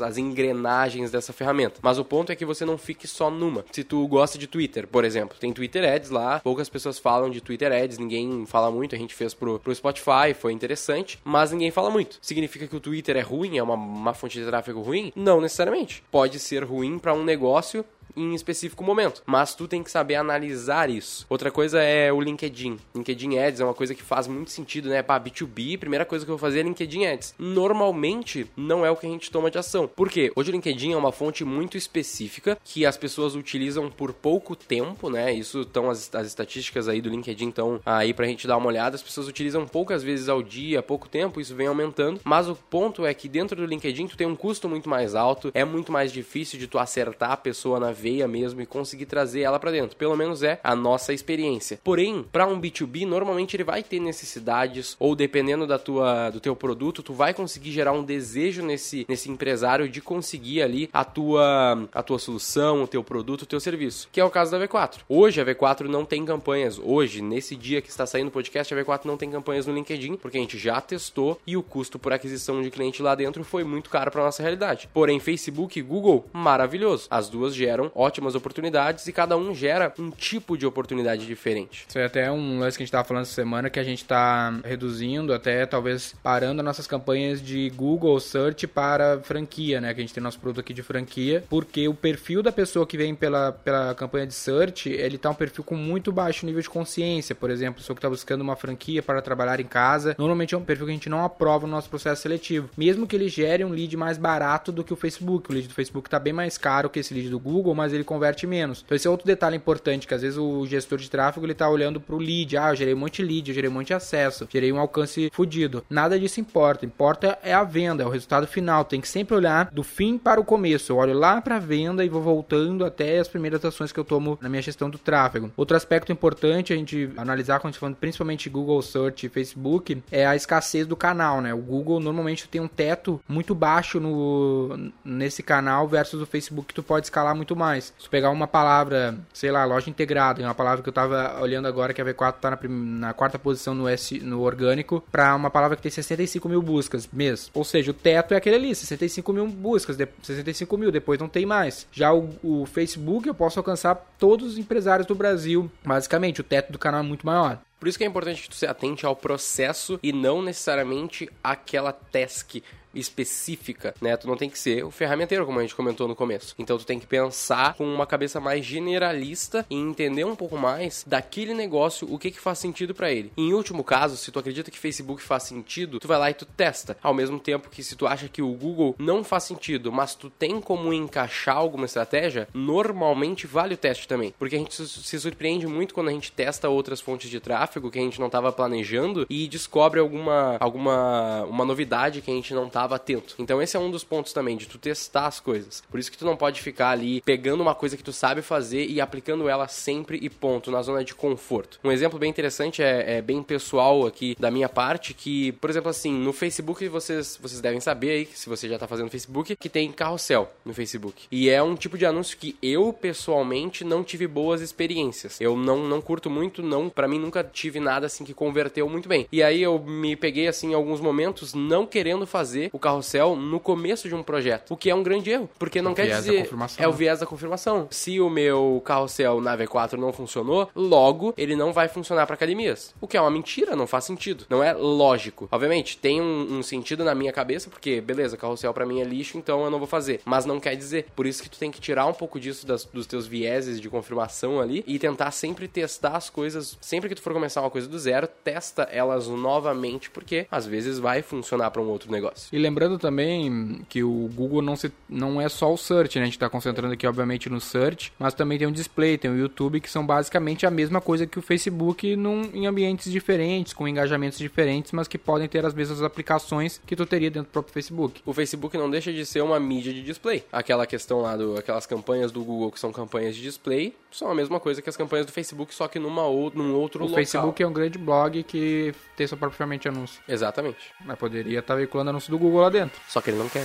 as 0.00 0.16
engrenagens 0.16 1.10
dessa 1.10 1.32
ferramenta. 1.32 1.80
Mas 1.82 1.98
o 1.98 2.04
ponto 2.04 2.30
é 2.30 2.36
que 2.36 2.44
você 2.44 2.64
não 2.64 2.78
fique 2.78 3.08
só 3.08 3.30
numa. 3.30 3.64
Se 3.72 3.82
tu 3.82 4.06
gosta 4.06 4.38
de 4.38 4.46
Twitter, 4.46 4.86
por 4.86 5.04
exemplo, 5.04 5.36
tem 5.38 5.52
Twitter 5.52 5.84
Ads 5.84 6.10
lá, 6.10 6.40
poucas 6.40 6.68
pessoas 6.68 6.98
falam 6.98 7.30
de 7.30 7.40
Twitter 7.40 7.72
Ads, 7.72 7.98
ninguém 7.98 8.46
fala 8.46 8.70
muito, 8.70 8.94
a 8.94 8.98
gente 8.98 9.14
fez 9.14 9.34
pro, 9.34 9.58
pro 9.58 9.74
Spotify, 9.74 10.34
foi 10.38 10.52
interessante, 10.52 11.18
mas 11.24 11.50
ninguém 11.50 11.70
fala 11.70 11.90
muito. 11.90 12.18
Significa 12.20 12.66
que 12.66 12.76
o 12.76 12.80
Twitter 12.80 13.16
é 13.16 13.20
ruim, 13.20 13.58
é 13.58 13.62
uma, 13.62 13.74
uma 13.74 14.14
fonte 14.14 14.38
de 14.38 14.46
tráfego 14.46 14.80
ruim? 14.80 15.12
Não 15.16 15.40
necessariamente. 15.40 16.02
Pode 16.10 16.38
ser 16.38 16.64
ruim 16.64 16.98
para 16.98 17.14
um 17.14 17.24
negócio 17.24 17.84
em 18.16 18.34
específico 18.34 18.84
momento. 18.84 19.22
Mas 19.26 19.54
tu 19.54 19.66
tem 19.66 19.82
que 19.82 19.90
saber 19.90 20.16
analisar 20.16 20.90
isso. 20.90 21.26
Outra 21.28 21.50
coisa 21.50 21.82
é 21.82 22.12
o 22.12 22.20
LinkedIn. 22.20 22.78
LinkedIn 22.94 23.38
Ads 23.38 23.60
é 23.60 23.64
uma 23.64 23.74
coisa 23.74 23.94
que 23.94 24.02
faz 24.02 24.26
muito 24.26 24.50
sentido, 24.50 24.88
né? 24.88 25.02
Para 25.02 25.22
B2B, 25.22 25.78
primeira 25.78 26.04
coisa 26.04 26.24
que 26.24 26.30
eu 26.30 26.36
vou 26.36 26.40
fazer 26.40 26.60
é 26.60 26.62
LinkedIn 26.62 27.06
Ads. 27.06 27.34
Normalmente 27.38 28.46
não 28.56 28.84
é 28.84 28.90
o 28.90 28.96
que 28.96 29.06
a 29.06 29.10
gente 29.10 29.30
toma 29.30 29.50
de 29.50 29.58
ação. 29.58 29.88
Por 29.88 30.08
quê? 30.08 30.32
Hoje 30.34 30.50
o 30.50 30.52
LinkedIn 30.52 30.92
é 30.92 30.96
uma 30.96 31.12
fonte 31.12 31.44
muito 31.44 31.76
específica 31.76 32.58
que 32.64 32.86
as 32.86 32.96
pessoas 32.96 33.34
utilizam 33.34 33.90
por 33.90 34.12
pouco 34.12 34.56
tempo, 34.56 35.10
né? 35.10 35.32
Isso 35.32 35.62
estão 35.62 35.90
as, 35.90 36.12
as 36.14 36.26
estatísticas 36.26 36.88
aí 36.88 37.00
do 37.00 37.08
LinkedIn 37.08 37.48
estão 37.48 37.80
aí 37.84 38.12
pra 38.12 38.26
gente 38.26 38.46
dar 38.46 38.56
uma 38.56 38.68
olhada. 38.68 38.96
As 38.96 39.02
pessoas 39.02 39.28
utilizam 39.28 39.66
poucas 39.66 40.02
vezes 40.02 40.28
ao 40.28 40.42
dia, 40.42 40.82
pouco 40.82 41.08
tempo, 41.08 41.40
isso 41.40 41.54
vem 41.54 41.66
aumentando. 41.66 42.20
Mas 42.24 42.48
o 42.48 42.54
ponto 42.54 43.04
é 43.04 43.14
que 43.14 43.28
dentro 43.28 43.56
do 43.56 43.66
LinkedIn 43.66 44.06
tu 44.06 44.16
tem 44.16 44.26
um 44.26 44.36
custo 44.36 44.68
muito 44.68 44.88
mais 44.88 45.14
alto, 45.14 45.50
é 45.54 45.64
muito 45.64 45.92
mais 45.92 46.12
difícil 46.12 46.58
de 46.58 46.66
tu 46.66 46.78
acertar 46.78 47.32
a 47.32 47.36
pessoa 47.36 47.80
na 47.80 47.92
veia 48.04 48.28
mesmo 48.28 48.60
e 48.60 48.66
conseguir 48.66 49.06
trazer 49.06 49.40
ela 49.40 49.58
para 49.58 49.70
dentro. 49.70 49.96
Pelo 49.96 50.14
menos 50.14 50.42
é 50.42 50.60
a 50.62 50.76
nossa 50.76 51.14
experiência. 51.14 51.80
Porém, 51.82 52.22
para 52.30 52.46
um 52.46 52.60
B2B, 52.60 53.06
normalmente 53.06 53.56
ele 53.56 53.64
vai 53.64 53.82
ter 53.82 53.98
necessidades 53.98 54.94
ou 55.00 55.16
dependendo 55.16 55.66
da 55.66 55.78
tua 55.78 56.28
do 56.28 56.38
teu 56.38 56.54
produto, 56.54 57.02
tu 57.02 57.14
vai 57.14 57.32
conseguir 57.32 57.72
gerar 57.72 57.92
um 57.92 58.04
desejo 58.04 58.62
nesse 58.62 59.06
nesse 59.08 59.30
empresário 59.30 59.88
de 59.88 60.02
conseguir 60.02 60.60
ali 60.60 60.90
a 60.92 61.02
tua 61.02 61.88
a 61.94 62.02
tua 62.02 62.18
solução, 62.18 62.82
o 62.82 62.86
teu 62.86 63.02
produto, 63.02 63.42
o 63.42 63.46
teu 63.46 63.58
serviço, 63.58 64.08
que 64.12 64.20
é 64.20 64.24
o 64.24 64.28
caso 64.30 64.50
da 64.50 64.60
V4. 64.60 65.00
Hoje 65.08 65.40
a 65.40 65.44
V4 65.46 65.86
não 65.86 66.04
tem 66.04 66.26
campanhas. 66.26 66.78
Hoje, 66.78 67.22
nesse 67.22 67.56
dia 67.56 67.80
que 67.80 67.88
está 67.88 68.04
saindo 68.04 68.28
o 68.28 68.32
podcast, 68.32 68.74
a 68.74 68.76
V4 68.76 69.06
não 69.06 69.16
tem 69.16 69.30
campanhas 69.30 69.66
no 69.66 69.72
LinkedIn, 69.72 70.16
porque 70.16 70.36
a 70.36 70.40
gente 70.40 70.58
já 70.58 70.78
testou 70.78 71.40
e 71.46 71.56
o 71.56 71.62
custo 71.62 71.98
por 71.98 72.12
aquisição 72.12 72.60
de 72.60 72.70
cliente 72.70 73.02
lá 73.02 73.14
dentro 73.14 73.42
foi 73.44 73.64
muito 73.64 73.88
caro 73.88 74.10
para 74.10 74.24
nossa 74.24 74.42
realidade. 74.42 74.90
Porém, 74.92 75.18
Facebook 75.18 75.78
e 75.78 75.82
Google, 75.82 76.26
maravilhoso. 76.32 77.06
As 77.10 77.30
duas 77.30 77.54
geram 77.54 77.93
ótimas 77.94 78.34
oportunidades 78.34 79.06
e 79.06 79.12
cada 79.12 79.36
um 79.36 79.54
gera 79.54 79.92
um 79.98 80.10
tipo 80.10 80.56
de 80.56 80.66
oportunidade 80.66 81.26
diferente. 81.26 81.86
Isso 81.88 81.98
é 81.98 82.04
até 82.04 82.30
um 82.30 82.58
lance 82.58 82.76
que 82.76 82.82
a 82.82 82.84
gente 82.84 82.88
estava 82.88 83.04
falando 83.06 83.22
essa 83.22 83.34
semana 83.34 83.70
que 83.70 83.78
a 83.78 83.84
gente 83.84 84.02
está 84.02 84.58
reduzindo, 84.64 85.32
até 85.32 85.64
talvez 85.66 86.14
parando 86.22 86.60
as 86.60 86.64
nossas 86.64 86.86
campanhas 86.86 87.40
de 87.40 87.70
Google 87.70 88.18
Search 88.20 88.66
para 88.66 89.20
franquia, 89.22 89.80
né? 89.80 89.94
Que 89.94 90.00
a 90.00 90.02
gente 90.02 90.14
tem 90.14 90.22
nosso 90.22 90.40
produto 90.40 90.60
aqui 90.60 90.72
de 90.72 90.82
franquia, 90.82 91.44
porque 91.48 91.86
o 91.88 91.94
perfil 91.94 92.42
da 92.42 92.52
pessoa 92.52 92.86
que 92.86 92.96
vem 92.96 93.14
pela, 93.14 93.52
pela 93.52 93.94
campanha 93.94 94.26
de 94.26 94.34
search, 94.34 94.88
ele 94.88 95.18
tá 95.18 95.30
um 95.30 95.34
perfil 95.34 95.64
com 95.64 95.76
muito 95.76 96.10
baixo 96.10 96.46
nível 96.46 96.60
de 96.60 96.70
consciência. 96.70 97.34
Por 97.34 97.50
exemplo, 97.50 97.80
pessoa 97.80 97.94
que 97.94 97.98
está 97.98 98.08
buscando 98.08 98.40
uma 98.40 98.56
franquia 98.56 99.02
para 99.02 99.20
trabalhar 99.20 99.60
em 99.60 99.66
casa, 99.66 100.14
normalmente 100.18 100.54
é 100.54 100.58
um 100.58 100.64
perfil 100.64 100.86
que 100.86 100.92
a 100.92 100.94
gente 100.94 101.08
não 101.08 101.24
aprova 101.24 101.66
no 101.66 101.72
nosso 101.72 101.88
processo 101.88 102.22
seletivo. 102.22 102.70
Mesmo 102.76 103.06
que 103.06 103.14
ele 103.14 103.28
gere 103.28 103.64
um 103.64 103.70
lead 103.70 103.96
mais 103.96 104.18
barato 104.18 104.72
do 104.72 104.82
que 104.82 104.92
o 104.92 104.96
Facebook. 104.96 105.50
O 105.50 105.54
lead 105.54 105.68
do 105.68 105.74
Facebook 105.74 106.08
está 106.08 106.18
bem 106.18 106.32
mais 106.32 106.56
caro 106.56 106.88
que 106.88 106.98
esse 106.98 107.12
lead 107.12 107.28
do 107.28 107.38
Google, 107.38 107.74
mas 107.74 107.83
ele 107.92 108.04
converte 108.04 108.46
menos. 108.46 108.82
Então 108.84 108.96
esse 108.96 109.06
é 109.06 109.10
outro 109.10 109.26
detalhe 109.26 109.56
importante, 109.56 110.06
que 110.06 110.14
às 110.14 110.22
vezes 110.22 110.38
o 110.38 110.66
gestor 110.66 110.98
de 110.98 111.10
tráfego 111.10 111.46
ele 111.46 111.54
tá 111.54 111.68
olhando 111.68 112.00
para 112.00 112.14
o 112.14 112.18
lead. 112.18 112.56
Ah, 112.56 112.70
eu 112.70 112.76
gerei 112.76 112.94
um 112.94 112.98
monte 112.98 113.22
de 113.22 113.28
lead, 113.28 113.50
eu 113.50 113.54
gerei 113.54 113.70
um 113.70 113.72
monte 113.74 113.88
de 113.88 113.94
acesso, 113.94 114.48
gerei 114.50 114.72
um 114.72 114.78
alcance 114.78 115.30
fodido. 115.32 115.84
Nada 115.88 116.18
disso 116.18 116.40
importa. 116.40 116.86
Importa 116.86 117.38
é 117.42 117.52
a 117.52 117.64
venda, 117.64 118.02
é 118.02 118.06
o 118.06 118.10
resultado 118.10 118.46
final. 118.46 118.84
Tem 118.84 119.00
que 119.00 119.08
sempre 119.08 119.34
olhar 119.34 119.70
do 119.72 119.82
fim 119.82 120.18
para 120.18 120.40
o 120.40 120.44
começo. 120.44 120.92
Eu 120.92 120.96
olho 120.96 121.14
lá 121.14 121.40
para 121.40 121.56
a 121.56 121.60
venda 121.60 122.04
e 122.04 122.08
vou 122.08 122.22
voltando 122.22 122.84
até 122.84 123.18
as 123.18 123.28
primeiras 123.28 123.64
ações 123.64 123.92
que 123.92 124.00
eu 124.00 124.04
tomo 124.04 124.38
na 124.40 124.48
minha 124.48 124.62
gestão 124.62 124.88
do 124.88 124.98
tráfego. 124.98 125.50
Outro 125.56 125.76
aspecto 125.76 126.12
importante 126.12 126.72
a 126.72 126.76
gente 126.76 127.10
analisar 127.16 127.60
quando 127.60 127.68
a 127.68 127.72
gente 127.72 127.80
falando 127.80 127.96
principalmente 127.96 128.48
Google 128.48 128.80
Search 128.82 129.26
e 129.26 129.28
Facebook 129.28 130.02
é 130.10 130.26
a 130.26 130.36
escassez 130.36 130.86
do 130.86 130.96
canal, 130.96 131.40
né? 131.40 131.52
O 131.52 131.58
Google 131.58 132.00
normalmente 132.00 132.48
tem 132.48 132.60
um 132.60 132.68
teto 132.68 133.20
muito 133.28 133.54
baixo 133.54 134.00
no 134.00 134.92
nesse 135.04 135.42
canal 135.42 135.88
versus 135.88 136.20
o 136.20 136.26
Facebook 136.26 136.68
que 136.68 136.74
tu 136.74 136.82
pode 136.82 137.06
escalar 137.06 137.34
muito 137.34 137.56
mais. 137.56 137.73
Se 137.80 137.92
tu 137.92 138.10
pegar 138.10 138.30
uma 138.30 138.46
palavra, 138.46 139.16
sei 139.32 139.50
lá, 139.50 139.64
loja 139.64 139.90
integrada, 139.90 140.42
é 140.42 140.44
uma 140.44 140.54
palavra 140.54 140.82
que 140.82 140.88
eu 140.88 140.92
tava 140.92 141.40
olhando 141.40 141.66
agora 141.66 141.92
que 141.92 142.00
a 142.00 142.04
V4 142.04 142.34
tá 142.40 142.50
na, 142.50 142.58
na 142.68 143.14
quarta 143.14 143.38
posição 143.38 143.74
no, 143.74 143.88
S, 143.88 144.18
no 144.20 144.42
orgânico, 144.42 145.02
para 145.10 145.34
uma 145.34 145.50
palavra 145.50 145.76
que 145.76 145.82
tem 145.82 145.90
65 145.90 146.48
mil 146.48 146.62
buscas 146.62 147.08
mês. 147.12 147.50
Ou 147.54 147.64
seja, 147.64 147.90
o 147.90 147.94
teto 147.94 148.34
é 148.34 148.36
aquele 148.36 148.56
ali, 148.56 148.74
65 148.74 149.32
mil 149.32 149.46
buscas, 149.48 149.96
65 150.22 150.76
mil, 150.76 150.90
depois 150.90 151.18
não 151.18 151.28
tem 151.28 151.46
mais. 151.46 151.86
Já 151.92 152.12
o, 152.12 152.30
o 152.42 152.66
Facebook 152.66 153.26
eu 153.26 153.34
posso 153.34 153.58
alcançar 153.58 153.94
todos 154.18 154.52
os 154.52 154.58
empresários 154.58 155.06
do 155.06 155.14
Brasil. 155.14 155.70
Basicamente, 155.84 156.40
o 156.40 156.44
teto 156.44 156.72
do 156.72 156.78
canal 156.78 157.00
é 157.00 157.04
muito 157.04 157.26
maior. 157.26 157.58
Por 157.84 157.88
isso 157.88 157.98
que 157.98 158.04
é 158.04 158.06
importante 158.06 158.42
que 158.42 158.48
tu 158.48 158.54
se 158.54 158.66
atente 158.66 159.04
ao 159.04 159.14
processo 159.14 159.98
e 160.02 160.10
não 160.10 160.40
necessariamente 160.40 161.28
àquela 161.42 161.92
task 161.92 162.56
específica, 162.94 163.94
né? 164.00 164.16
Tu 164.16 164.26
não 164.26 164.36
tem 164.36 164.48
que 164.48 164.58
ser 164.58 164.84
o 164.84 164.90
ferramenteiro, 164.90 165.46
como 165.46 165.58
a 165.58 165.62
gente 165.62 165.74
comentou 165.74 166.08
no 166.08 166.16
começo. 166.16 166.54
Então 166.58 166.78
tu 166.78 166.86
tem 166.86 166.98
que 166.98 167.06
pensar 167.06 167.74
com 167.74 167.84
uma 167.84 168.06
cabeça 168.06 168.40
mais 168.40 168.64
generalista 168.64 169.66
e 169.70 169.76
entender 169.76 170.24
um 170.24 170.36
pouco 170.36 170.56
mais 170.56 171.04
daquele 171.06 171.54
negócio, 171.54 172.12
o 172.12 172.18
que 172.18 172.30
que 172.30 172.40
faz 172.40 172.58
sentido 172.58 172.94
para 172.94 173.12
ele. 173.12 173.32
Em 173.36 173.52
último 173.52 173.84
caso, 173.84 174.16
se 174.16 174.30
tu 174.30 174.38
acredita 174.38 174.70
que 174.70 174.78
Facebook 174.78 175.22
faz 175.22 175.44
sentido, 175.44 175.98
tu 175.98 176.08
vai 176.08 176.18
lá 176.18 176.30
e 176.30 176.34
tu 176.34 176.44
testa. 176.44 176.96
Ao 177.02 177.14
mesmo 177.14 177.38
tempo 177.38 177.68
que 177.70 177.82
se 177.82 177.96
tu 177.96 178.06
acha 178.06 178.28
que 178.28 178.42
o 178.42 178.52
Google 178.52 178.94
não 178.98 179.24
faz 179.24 179.44
sentido, 179.44 179.92
mas 179.92 180.14
tu 180.14 180.30
tem 180.30 180.60
como 180.60 180.92
encaixar 180.92 181.56
alguma 181.56 181.86
estratégia, 181.86 182.48
normalmente 182.52 183.46
vale 183.46 183.74
o 183.74 183.78
teste 183.78 184.08
também. 184.08 184.34
Porque 184.38 184.56
a 184.56 184.58
gente 184.58 184.74
se 184.74 185.20
surpreende 185.20 185.66
muito 185.66 185.94
quando 185.94 186.08
a 186.08 186.12
gente 186.12 186.32
testa 186.32 186.68
outras 186.68 187.00
fontes 187.00 187.30
de 187.30 187.40
tráfego 187.40 187.90
que 187.90 187.98
a 187.98 188.02
gente 188.02 188.18
não 188.18 188.26
estava 188.26 188.52
planejando 188.52 189.26
e 189.28 189.46
descobre 189.48 190.00
alguma 190.00 190.56
alguma 190.60 191.44
uma 191.44 191.64
novidade 191.64 192.20
que 192.20 192.30
a 192.30 192.34
gente 192.34 192.54
não 192.54 192.66
estava 192.66 192.83
atento. 192.92 193.34
Então 193.38 193.62
esse 193.62 193.76
é 193.76 193.80
um 193.80 193.90
dos 193.90 194.04
pontos 194.04 194.32
também, 194.32 194.56
de 194.56 194.66
tu 194.66 194.78
testar 194.78 195.26
as 195.26 195.40
coisas. 195.40 195.82
Por 195.90 195.98
isso 195.98 196.10
que 196.10 196.18
tu 196.18 196.24
não 196.24 196.36
pode 196.36 196.60
ficar 196.60 196.90
ali 196.90 197.20
pegando 197.22 197.62
uma 197.62 197.74
coisa 197.74 197.96
que 197.96 198.02
tu 198.02 198.12
sabe 198.12 198.42
fazer 198.42 198.86
e 198.86 199.00
aplicando 199.00 199.48
ela 199.48 199.68
sempre 199.68 200.18
e 200.20 200.28
ponto, 200.28 200.70
na 200.70 200.82
zona 200.82 201.04
de 201.04 201.14
conforto. 201.14 201.78
Um 201.82 201.92
exemplo 201.92 202.18
bem 202.18 202.30
interessante 202.30 202.82
é, 202.82 203.18
é 203.18 203.22
bem 203.22 203.42
pessoal 203.42 204.06
aqui 204.06 204.36
da 204.38 204.50
minha 204.50 204.68
parte, 204.68 205.14
que, 205.14 205.52
por 205.52 205.70
exemplo, 205.70 205.90
assim, 205.90 206.12
no 206.12 206.32
Facebook 206.32 206.86
vocês, 206.88 207.38
vocês 207.40 207.60
devem 207.60 207.80
saber 207.80 208.10
aí, 208.10 208.28
se 208.34 208.48
você 208.48 208.68
já 208.68 208.78
tá 208.78 208.86
fazendo 208.86 209.10
Facebook, 209.10 209.56
que 209.56 209.68
tem 209.68 209.90
carrossel 209.92 210.50
no 210.64 210.74
Facebook. 210.74 211.26
E 211.30 211.48
é 211.48 211.62
um 211.62 211.74
tipo 211.74 211.96
de 211.96 212.06
anúncio 212.06 212.36
que 212.36 212.56
eu, 212.62 212.92
pessoalmente, 212.92 213.84
não 213.84 214.02
tive 214.02 214.26
boas 214.26 214.60
experiências. 214.60 215.40
Eu 215.40 215.56
não, 215.56 215.86
não 215.86 216.00
curto 216.00 216.28
muito, 216.28 216.62
não, 216.62 216.88
para 216.88 217.08
mim 217.08 217.18
nunca 217.18 217.44
tive 217.44 217.80
nada 217.80 218.06
assim 218.06 218.24
que 218.24 218.34
converteu 218.34 218.88
muito 218.88 219.08
bem. 219.08 219.26
E 219.30 219.42
aí 219.42 219.62
eu 219.62 219.78
me 219.78 220.16
peguei 220.16 220.48
assim 220.48 220.70
em 220.70 220.74
alguns 220.74 221.00
momentos 221.00 221.54
não 221.54 221.86
querendo 221.86 222.26
fazer 222.26 222.70
o 222.74 222.78
carrossel 222.78 223.36
no 223.36 223.60
começo 223.60 224.08
de 224.08 224.16
um 224.16 224.22
projeto, 224.22 224.72
o 224.72 224.76
que 224.76 224.90
é 224.90 224.94
um 224.94 225.02
grande 225.02 225.30
erro, 225.30 225.48
porque 225.56 225.80
não 225.80 225.92
o 225.92 225.94
quer 225.94 226.08
dizer 226.16 226.50
é 226.76 226.88
o 226.88 226.92
viés 226.92 227.20
da 227.20 227.26
confirmação. 227.26 227.86
Se 227.88 228.20
o 228.20 228.28
meu 228.28 228.82
carrossel 228.84 229.40
na 229.40 229.56
V4 229.56 229.92
não 229.92 230.12
funcionou, 230.12 230.68
logo 230.74 231.32
ele 231.38 231.54
não 231.54 231.72
vai 231.72 231.86
funcionar 231.86 232.26
para 232.26 232.34
academias, 232.34 232.92
o 233.00 233.06
que 233.06 233.16
é 233.16 233.20
uma 233.20 233.30
mentira, 233.30 233.76
não 233.76 233.86
faz 233.86 234.04
sentido, 234.04 234.44
não 234.50 234.60
é 234.60 234.72
lógico. 234.72 235.48
Obviamente 235.52 235.96
tem 235.96 236.20
um, 236.20 236.58
um 236.58 236.62
sentido 236.64 237.04
na 237.04 237.14
minha 237.14 237.32
cabeça, 237.32 237.70
porque 237.70 238.00
beleza, 238.00 238.36
carrossel 238.36 238.74
para 238.74 238.84
mim 238.84 239.00
é 239.00 239.04
lixo, 239.04 239.38
então 239.38 239.62
eu 239.62 239.70
não 239.70 239.78
vou 239.78 239.86
fazer, 239.86 240.20
mas 240.24 240.44
não 240.44 240.58
quer 240.58 240.74
dizer. 240.74 241.06
Por 241.14 241.28
isso 241.28 241.44
que 241.44 241.48
tu 241.48 241.58
tem 241.58 241.70
que 241.70 241.80
tirar 241.80 242.06
um 242.06 242.12
pouco 242.12 242.40
disso 242.40 242.66
das, 242.66 242.84
dos 242.84 243.06
teus 243.06 243.24
vieses 243.24 243.80
de 243.80 243.88
confirmação 243.88 244.60
ali 244.60 244.82
e 244.84 244.98
tentar 244.98 245.30
sempre 245.30 245.68
testar 245.68 246.16
as 246.16 246.28
coisas, 246.28 246.76
sempre 246.80 247.08
que 247.08 247.14
tu 247.14 247.22
for 247.22 247.32
começar 247.32 247.60
uma 247.60 247.70
coisa 247.70 247.86
do 247.86 247.98
zero, 248.00 248.26
testa 248.26 248.82
elas 248.90 249.28
novamente, 249.28 250.10
porque 250.10 250.48
às 250.50 250.66
vezes 250.66 250.98
vai 250.98 251.22
funcionar 251.22 251.70
para 251.70 251.80
um 251.80 251.86
outro 251.86 252.10
negócio. 252.10 252.48
E 252.52 252.63
lembrando 252.64 252.98
também 252.98 253.84
que 253.88 254.02
o 254.02 254.30
Google 254.34 254.62
não, 254.62 254.74
se, 254.74 254.90
não 255.08 255.40
é 255.40 255.48
só 255.48 255.72
o 255.72 255.76
search, 255.76 256.18
né? 256.18 256.22
A 256.22 256.26
gente 256.26 256.34
está 256.34 256.48
concentrando 256.48 256.94
aqui, 256.94 257.06
obviamente, 257.06 257.50
no 257.50 257.60
search, 257.60 258.12
mas 258.18 258.32
também 258.32 258.58
tem 258.58 258.66
o 258.66 258.72
display, 258.72 259.18
tem 259.18 259.30
o 259.30 259.36
YouTube, 259.36 259.80
que 259.80 259.90
são 259.90 260.06
basicamente 260.06 260.66
a 260.66 260.70
mesma 260.70 261.00
coisa 261.00 261.26
que 261.26 261.38
o 261.38 261.42
Facebook 261.42 262.16
num, 262.16 262.50
em 262.54 262.66
ambientes 262.66 263.12
diferentes, 263.12 263.72
com 263.72 263.86
engajamentos 263.86 264.38
diferentes, 264.38 264.92
mas 264.92 265.06
que 265.06 265.18
podem 265.18 265.46
ter 265.46 265.64
as 265.64 265.74
mesmas 265.74 266.02
aplicações 266.02 266.80
que 266.86 266.96
tu 266.96 267.04
teria 267.04 267.30
dentro 267.30 267.48
do 267.48 267.52
próprio 267.52 267.74
Facebook. 267.74 268.22
O 268.24 268.32
Facebook 268.32 268.76
não 268.76 268.90
deixa 268.90 269.12
de 269.12 269.26
ser 269.26 269.42
uma 269.42 269.60
mídia 269.60 269.92
de 269.92 270.02
display. 270.02 270.44
Aquela 270.50 270.86
questão 270.86 271.20
lá, 271.20 271.36
do, 271.36 271.58
aquelas 271.58 271.86
campanhas 271.86 272.32
do 272.32 272.42
Google 272.42 272.72
que 272.72 272.80
são 272.80 272.92
campanhas 272.92 273.36
de 273.36 273.42
display, 273.42 273.94
são 274.10 274.30
a 274.30 274.34
mesma 274.34 274.58
coisa 274.60 274.80
que 274.80 274.88
as 274.88 274.96
campanhas 274.96 275.26
do 275.26 275.32
Facebook, 275.32 275.74
só 275.74 275.88
que 275.88 275.98
numa 275.98 276.22
ou, 276.22 276.50
num 276.54 276.74
outro 276.74 277.00
o 277.00 277.06
local. 277.06 277.14
O 277.14 277.16
Facebook 277.16 277.62
é 277.62 277.66
um 277.66 277.72
grande 277.72 277.98
blog 277.98 278.42
que 278.44 278.94
tem 279.16 279.26
sua 279.26 279.36
própria 279.36 279.56
ferramenta 279.58 279.82
de 279.82 279.88
anúncio. 279.88 280.22
Exatamente. 280.28 280.92
Mas 281.04 281.18
poderia 281.18 281.58
estar 281.58 281.74
tá 281.74 281.78
veiculando 281.78 282.10
anúncio 282.10 282.30
do 282.30 282.38
Google 282.38 282.53
Google 282.54 282.62
lá 282.62 282.70
dentro. 282.70 283.00
Só 283.08 283.20
que 283.20 283.30
ele 283.30 283.38
não 283.38 283.48
quer. 283.48 283.64